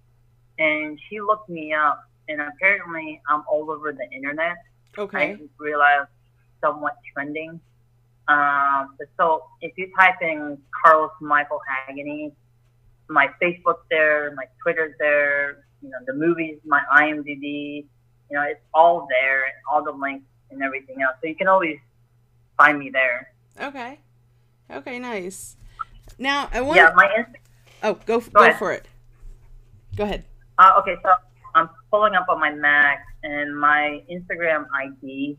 and 0.58 1.00
she 1.10 1.22
looked 1.22 1.48
me 1.48 1.74
up, 1.74 2.04
and 2.28 2.42
apparently 2.42 3.22
I'm 3.30 3.44
all 3.50 3.72
over 3.72 3.94
the 3.94 4.14
internet. 4.14 4.58
Okay. 4.98 5.30
didn't 5.38 5.52
realize 5.58 6.08
somewhat 6.60 6.98
trending. 7.14 7.62
Um, 8.28 8.98
so 9.16 9.46
if 9.62 9.72
you 9.78 9.90
type 9.98 10.22
in 10.22 10.58
Carlos 10.84 11.12
Michael 11.22 11.62
Hagany, 11.90 12.34
my 13.10 13.28
Facebook's 13.42 13.84
there, 13.90 14.34
my 14.36 14.46
Twitter's 14.62 14.94
there, 15.00 15.66
you 15.82 15.90
know, 15.90 15.98
the 16.06 16.14
movies, 16.14 16.60
my 16.66 16.82
IMDb, 16.96 17.86
you 18.30 18.38
know, 18.38 18.44
it's 18.44 18.62
all 18.74 19.08
there, 19.10 19.44
and 19.44 19.54
all 19.72 19.84
the 19.84 19.92
links 19.92 20.26
and 20.52 20.62
everything 20.62 21.02
else. 21.02 21.16
So 21.22 21.28
you 21.28 21.36
can 21.36 21.48
always 21.48 21.78
find 22.58 22.78
me 22.78 22.90
there. 22.92 23.32
Okay. 23.62 24.00
Okay, 24.72 25.00
nice. 25.00 25.56
Now, 26.20 26.50
I 26.54 26.62
want 26.62 26.78
Yeah, 26.78 26.92
my 26.96 27.10
Inst- 27.18 27.36
Oh, 27.82 27.94
go 27.94 28.20
go, 28.20 28.42
ahead. 28.44 28.58
for 28.60 28.74
it. 28.74 28.86
Go 29.96 30.04
ahead. 30.04 30.24
uh, 30.60 30.74
okay, 30.80 30.96
so 31.02 31.10
I'm 31.56 31.70
pulling 31.90 32.14
up 32.14 32.28
on 32.30 32.40
my 32.40 32.52
Mac, 32.52 33.04
and 33.24 33.58
my 33.60 34.04
Instagram 34.12 34.66
ID 34.76 35.38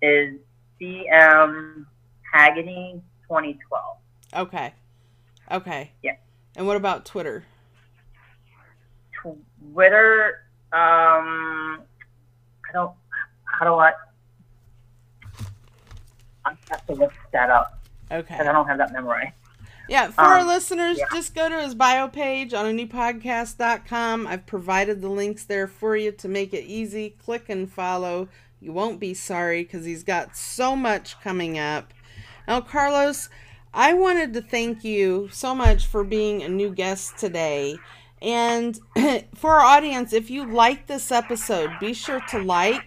is 0.00 0.38
CM 0.80 1.84
Hagany 2.34 3.02
2012. 3.28 3.96
Okay. 4.34 4.72
Okay. 5.50 5.90
Yeah. 6.02 6.12
And 6.60 6.66
what 6.66 6.76
about 6.76 7.06
Twitter? 7.06 7.44
Twitter, 9.14 10.42
um, 10.74 11.80
I 11.80 12.72
don't, 12.74 12.92
how 13.44 13.64
do 13.64 13.74
I, 13.76 13.92
I 16.44 16.52
have 16.68 16.84
to 16.88 16.92
look 16.92 17.12
that 17.32 17.48
up 17.48 17.80
Okay. 18.12 18.26
because 18.28 18.46
I 18.46 18.52
don't 18.52 18.66
have 18.66 18.76
that 18.76 18.92
memorized. 18.92 19.32
Yeah, 19.88 20.10
for 20.10 20.20
our 20.20 20.40
Um, 20.40 20.48
listeners, 20.48 20.98
yeah. 20.98 21.06
just 21.14 21.34
go 21.34 21.48
to 21.48 21.62
his 21.62 21.74
bio 21.74 22.08
page 22.08 22.52
on 22.52 22.66
a 22.66 22.72
newpodcast.com. 22.78 24.26
I've 24.26 24.44
provided 24.44 25.00
the 25.00 25.08
links 25.08 25.44
there 25.46 25.66
for 25.66 25.96
you 25.96 26.12
to 26.12 26.28
make 26.28 26.52
it 26.52 26.64
easy. 26.64 27.16
Click 27.24 27.48
and 27.48 27.72
follow. 27.72 28.28
You 28.60 28.74
won't 28.74 29.00
be 29.00 29.14
sorry 29.14 29.62
because 29.62 29.86
he's 29.86 30.04
got 30.04 30.36
so 30.36 30.76
much 30.76 31.18
coming 31.22 31.58
up. 31.58 31.94
Now, 32.46 32.60
Carlos, 32.60 33.30
I 33.72 33.92
wanted 33.94 34.32
to 34.34 34.42
thank 34.42 34.84
you 34.84 35.28
so 35.30 35.54
much 35.54 35.86
for 35.86 36.02
being 36.02 36.42
a 36.42 36.48
new 36.48 36.70
guest 36.70 37.18
today. 37.18 37.76
And 38.20 38.78
for 39.34 39.52
our 39.52 39.60
audience, 39.60 40.12
if 40.12 40.28
you 40.30 40.44
like 40.44 40.86
this 40.86 41.12
episode, 41.12 41.78
be 41.78 41.94
sure 41.94 42.20
to 42.20 42.38
like, 42.38 42.82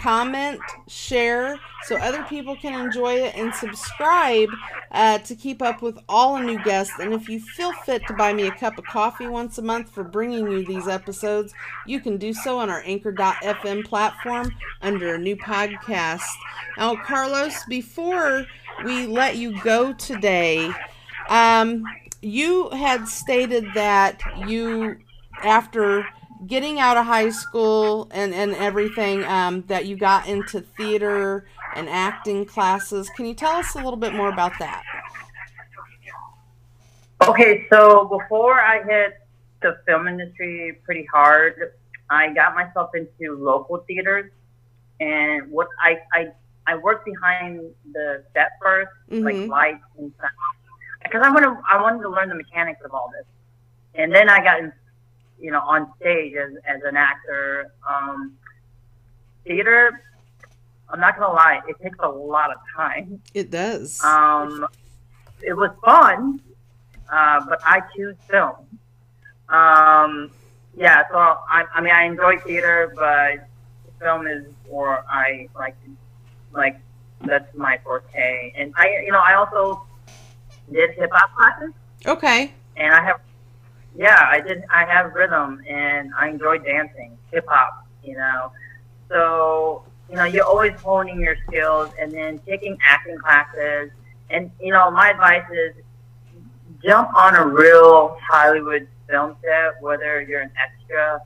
comment, 0.00 0.60
share 0.88 1.58
so 1.84 1.96
other 1.96 2.22
people 2.24 2.56
can 2.56 2.78
enjoy 2.78 3.14
it, 3.14 3.34
and 3.36 3.54
subscribe 3.54 4.48
uh, 4.92 5.18
to 5.18 5.34
keep 5.34 5.62
up 5.62 5.82
with 5.82 5.98
all 6.08 6.36
the 6.36 6.42
new 6.42 6.62
guests. 6.64 6.94
And 6.98 7.12
if 7.12 7.28
you 7.28 7.40
feel 7.40 7.72
fit 7.72 8.06
to 8.08 8.14
buy 8.14 8.32
me 8.32 8.46
a 8.46 8.50
cup 8.50 8.78
of 8.78 8.84
coffee 8.84 9.26
once 9.26 9.58
a 9.58 9.62
month 9.62 9.90
for 9.90 10.02
bringing 10.02 10.50
you 10.50 10.64
these 10.64 10.88
episodes, 10.88 11.54
you 11.86 12.00
can 12.00 12.16
do 12.16 12.32
so 12.32 12.58
on 12.58 12.70
our 12.70 12.82
anchor.fm 12.84 13.84
platform 13.84 14.50
under 14.82 15.14
a 15.14 15.18
new 15.18 15.36
podcast. 15.36 16.26
Now, 16.76 16.96
Carlos, 16.96 17.64
before 17.68 18.46
we 18.84 19.06
let 19.06 19.36
you 19.36 19.60
go 19.62 19.92
today, 19.92 20.70
um, 21.28 21.84
you 22.20 22.70
had 22.70 23.08
stated 23.08 23.66
that 23.74 24.20
you, 24.46 24.96
after 25.42 26.06
getting 26.46 26.78
out 26.80 26.96
of 26.96 27.06
high 27.06 27.30
school 27.30 28.08
and, 28.12 28.34
and 28.34 28.54
everything, 28.54 29.24
um, 29.24 29.62
that 29.68 29.86
you 29.86 29.96
got 29.96 30.28
into 30.28 30.60
theater 30.60 31.46
and 31.74 31.88
acting 31.88 32.44
classes. 32.44 33.08
Can 33.10 33.26
you 33.26 33.34
tell 33.34 33.52
us 33.52 33.74
a 33.74 33.78
little 33.78 33.96
bit 33.96 34.12
more 34.14 34.28
about 34.28 34.58
that? 34.58 34.84
Okay, 37.22 37.66
so 37.70 38.04
before 38.04 38.60
I 38.60 38.82
hit 38.82 39.18
the 39.62 39.78
film 39.86 40.06
industry 40.06 40.78
pretty 40.84 41.06
hard, 41.12 41.72
I 42.10 42.32
got 42.34 42.54
myself 42.54 42.90
into 42.94 43.36
local 43.36 43.78
theaters, 43.78 44.30
and 45.00 45.50
what 45.50 45.68
I 45.82 46.00
I, 46.12 46.28
I 46.66 46.76
worked 46.76 47.04
behind 47.04 47.70
the 47.92 48.22
set 48.32 48.50
1st 48.62 48.88
like 49.10 49.34
Mhm. 49.34 49.48
lights 49.48 49.84
and 49.98 50.12
stuff, 50.18 50.30
because 51.02 51.22
I 51.24 51.30
wanted 51.30 51.56
I 51.68 51.80
wanted 51.80 52.02
to 52.02 52.08
learn 52.08 52.28
the 52.28 52.34
mechanics 52.34 52.80
of 52.84 52.92
all 52.92 53.10
this, 53.16 53.26
and 53.94 54.14
then 54.14 54.28
I 54.28 54.42
got 54.44 54.60
you 55.40 55.50
know 55.50 55.60
on 55.60 55.92
stage 56.00 56.34
as 56.34 56.52
as 56.66 56.82
an 56.84 56.96
actor. 56.96 57.72
Um, 57.88 58.36
theater, 59.44 60.02
I'm 60.88 61.00
not 61.00 61.18
gonna 61.18 61.32
lie, 61.32 61.60
it 61.68 61.76
takes 61.82 61.98
a 62.00 62.08
lot 62.08 62.50
of 62.50 62.58
time. 62.74 63.20
It 63.34 63.50
does. 63.50 64.02
Um, 64.02 64.66
it 65.42 65.52
was 65.52 65.70
fun, 65.84 66.40
uh, 67.10 67.44
but 67.48 67.60
I 67.64 67.82
choose 67.94 68.16
film. 68.28 68.56
Um, 69.48 70.30
yeah, 70.76 71.04
so 71.10 71.16
I, 71.16 71.64
I 71.74 71.80
mean, 71.80 71.92
I 71.92 72.04
enjoy 72.04 72.38
theater, 72.40 72.92
but 72.94 73.48
film 74.00 74.26
is 74.26 74.44
where 74.68 75.04
I 75.08 75.48
like, 75.54 75.76
like 76.52 76.78
that's 77.24 77.54
my 77.56 77.78
forte. 77.84 78.52
And 78.56 78.74
I, 78.76 79.02
you 79.04 79.12
know, 79.12 79.22
I 79.24 79.34
also 79.34 79.86
did 80.72 80.90
hip 80.90 81.10
hop 81.12 81.34
classes, 81.36 81.74
okay. 82.06 82.52
and 82.76 82.92
I 82.92 83.04
have, 83.04 83.20
yeah, 83.96 84.28
I 84.30 84.40
did. 84.40 84.64
I 84.70 84.84
have 84.84 85.14
rhythm, 85.14 85.62
and 85.68 86.12
I 86.18 86.28
enjoy 86.28 86.58
dancing, 86.58 87.16
hip 87.32 87.46
hop. 87.48 87.86
You 88.02 88.16
know, 88.16 88.52
so 89.08 89.84
you 90.08 90.16
know, 90.16 90.24
you're 90.24 90.44
always 90.44 90.78
honing 90.80 91.20
your 91.20 91.36
skills, 91.46 91.90
and 92.00 92.12
then 92.12 92.38
taking 92.46 92.78
acting 92.84 93.18
classes. 93.18 93.90
And 94.30 94.50
you 94.60 94.72
know, 94.72 94.90
my 94.90 95.10
advice 95.10 95.44
is 95.52 95.74
jump 96.84 97.14
on 97.14 97.36
a 97.36 97.46
real 97.46 98.16
Hollywood 98.28 98.86
film 99.08 99.36
set, 99.42 99.80
whether 99.82 100.20
you're 100.20 100.42
an 100.42 100.52
extra, 100.62 101.20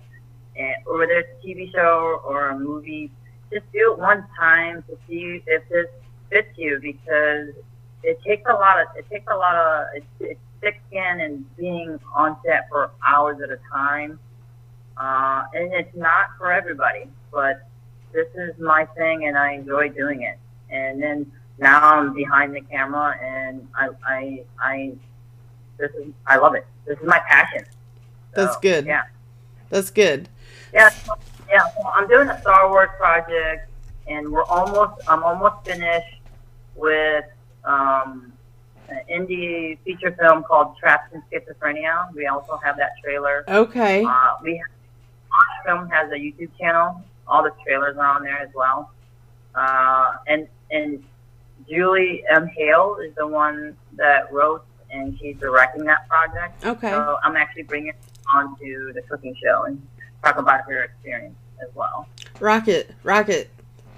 and, 0.56 0.74
or 0.87 0.98
whether 0.98 1.12
it's 1.12 1.28
a 1.42 1.46
TV 1.46 1.72
show 1.72 2.20
or 2.24 2.50
a 2.50 2.59
movie. 2.59 3.11
Just 3.52 3.70
do 3.72 3.92
it 3.92 3.98
one 3.98 4.24
time 4.38 4.85
to 4.88 4.96
see 5.09 5.42
if 5.46 5.68
this 5.68 5.87
fits 6.30 6.56
you, 6.56 6.78
because 6.80 7.48
it 8.03 8.21
takes 8.23 8.43
a 8.49 8.53
lot 8.53 8.81
of 8.81 8.87
it 8.97 9.09
takes 9.11 9.27
a 9.31 9.37
lot 9.37 9.55
of 9.57 9.87
it, 9.95 10.05
it's 10.21 10.41
thick 10.61 10.81
skin 10.89 11.21
and 11.21 11.57
being 11.57 11.99
on 12.15 12.37
set 12.45 12.69
for 12.69 12.91
hours 13.07 13.41
at 13.43 13.51
a 13.51 13.59
time. 13.73 14.19
Uh, 14.97 15.45
and 15.55 15.73
it's 15.73 15.97
not 15.97 16.27
for 16.37 16.53
everybody, 16.53 17.05
but 17.33 17.67
this 18.13 18.27
is 18.35 18.59
my 18.59 18.85
thing, 18.97 19.27
and 19.27 19.39
I 19.39 19.53
enjoy 19.53 19.89
doing 19.89 20.23
it. 20.23 20.39
And 20.69 21.03
then 21.03 21.31
now 21.59 21.81
I'm 21.97 22.13
behind 22.13 22.55
the 22.55 22.61
camera, 22.61 23.17
and 23.23 23.67
I, 23.75 23.89
I, 24.07 24.45
I, 24.61 24.93
this 25.79 25.91
is, 25.93 26.13
I 26.27 26.37
love 26.37 26.55
it. 26.55 26.67
This 26.87 26.99
is 26.99 27.07
my 27.07 27.19
passion. 27.21 27.65
That's 28.35 28.57
good. 28.59 28.85
Yeah, 28.85 29.05
That's 29.71 29.91
good. 29.91 30.29
yeah, 30.75 30.91
so- 30.91 31.15
yeah. 31.49 31.67
So 31.77 31.89
I'm 31.95 32.07
doing 32.07 32.29
a 32.29 32.39
Star 32.43 32.69
Wars 32.69 32.91
project, 32.99 33.71
and 34.07 34.31
we're 34.31 34.45
almost, 34.45 35.01
I'm 35.09 35.23
almost 35.25 35.65
finished 35.65 36.21
with 36.75 37.25
um, 37.64 38.33
an 38.88 39.01
indie 39.11 39.79
feature 39.85 40.12
film 40.18 40.42
called 40.42 40.77
Trapped 40.79 41.14
in 41.14 41.23
Schizophrenia. 41.31 42.12
We 42.14 42.27
also 42.27 42.59
have 42.64 42.77
that 42.77 42.92
trailer. 43.03 43.44
Okay. 43.49 44.05
Uh, 44.05 44.37
we 44.42 44.62
Osh 45.33 45.64
Film 45.64 45.88
has 45.88 46.11
a 46.11 46.16
YouTube 46.16 46.51
channel. 46.59 47.03
All 47.29 47.42
the 47.42 47.53
trailers 47.64 47.96
are 47.96 48.16
on 48.16 48.23
there 48.23 48.38
as 48.38 48.51
well. 48.55 48.90
Uh, 49.55 50.16
and 50.27 50.49
and 50.70 51.05
Julie 51.68 52.25
M. 52.31 52.49
Hale 52.49 52.99
is 53.05 53.14
the 53.14 53.27
one 53.27 53.77
that 53.96 54.33
wrote 54.33 54.64
and 54.90 55.18
she's 55.18 55.37
directing 55.37 55.85
that 55.85 56.09
project. 56.09 56.64
Okay. 56.64 56.90
So 56.90 57.18
I'm 57.23 57.37
actually 57.37 57.62
bringing 57.64 57.92
her 57.92 58.38
onto 58.38 58.92
the 58.92 59.03
cooking 59.03 59.37
show 59.42 59.64
and 59.64 59.81
talk 60.25 60.37
about 60.38 60.62
her 60.68 60.83
experience 60.83 61.37
as 61.62 61.68
well. 61.75 62.09
Rocket, 62.38 62.90
rocket. 63.03 63.51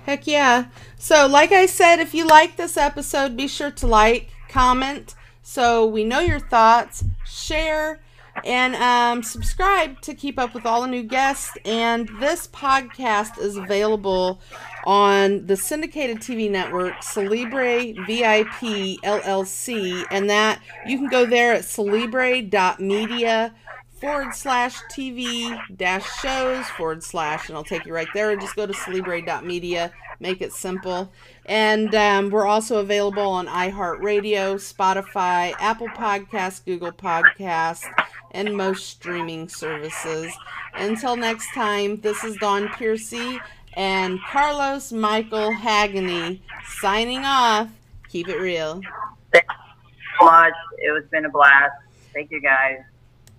Heck 0.04 0.26
yeah. 0.26 0.66
So, 0.98 1.26
like 1.26 1.52
I 1.52 1.66
said, 1.66 2.00
if 2.00 2.14
you 2.14 2.26
like 2.26 2.56
this 2.56 2.76
episode, 2.76 3.36
be 3.36 3.46
sure 3.46 3.70
to 3.70 3.86
like, 3.86 4.30
comment, 4.48 5.14
so 5.42 5.86
we 5.86 6.04
know 6.04 6.20
your 6.20 6.40
thoughts, 6.40 7.04
share, 7.26 8.00
and 8.44 8.74
um, 8.76 9.22
subscribe 9.22 10.00
to 10.00 10.14
keep 10.14 10.38
up 10.38 10.54
with 10.54 10.64
all 10.64 10.82
the 10.82 10.86
new 10.88 11.02
guests. 11.02 11.56
And 11.64 12.08
this 12.20 12.46
podcast 12.48 13.38
is 13.38 13.56
available 13.56 14.40
on 14.84 15.46
the 15.46 15.56
syndicated 15.56 16.18
TV 16.18 16.50
network 16.50 17.02
Celebre 17.02 17.92
VIP 18.06 18.98
LLC, 19.02 20.04
and 20.10 20.30
that 20.30 20.60
you 20.86 20.98
can 20.98 21.08
go 21.08 21.26
there 21.26 21.52
at 21.52 21.64
celebre.media 21.64 23.54
forward 24.02 24.34
slash 24.34 24.82
TV 24.90 25.56
dash 25.76 26.04
shows 26.20 26.66
forward 26.70 27.04
slash, 27.04 27.48
and 27.48 27.56
I'll 27.56 27.62
take 27.62 27.86
you 27.86 27.94
right 27.94 28.08
there. 28.12 28.32
And 28.32 28.40
Just 28.40 28.56
go 28.56 28.66
to 28.66 28.74
celebre.media, 28.74 29.92
make 30.18 30.42
it 30.42 30.52
simple. 30.52 31.12
And 31.46 31.94
um, 31.94 32.30
we're 32.30 32.46
also 32.46 32.78
available 32.80 33.22
on 33.22 33.46
iHeartRadio, 33.46 34.56
Spotify, 34.56 35.54
Apple 35.60 35.86
Podcasts, 35.90 36.64
Google 36.64 36.90
Podcasts, 36.90 37.84
and 38.32 38.56
most 38.56 38.88
streaming 38.88 39.48
services. 39.48 40.32
Until 40.74 41.14
next 41.14 41.54
time, 41.54 42.00
this 42.00 42.24
is 42.24 42.36
Dawn 42.38 42.70
Piercy 42.70 43.38
and 43.74 44.18
Carlos 44.28 44.90
Michael 44.90 45.52
Hagany 45.52 46.40
signing 46.66 47.24
off. 47.24 47.70
Keep 48.08 48.28
it 48.28 48.40
real. 48.40 48.80
Thank 49.32 49.44
you 49.48 49.94
so 50.18 50.24
much. 50.24 50.54
It 50.78 50.90
was 50.90 51.04
been 51.12 51.24
a 51.24 51.30
blast. 51.30 51.72
Thank 52.12 52.32
you 52.32 52.40
guys. 52.42 52.80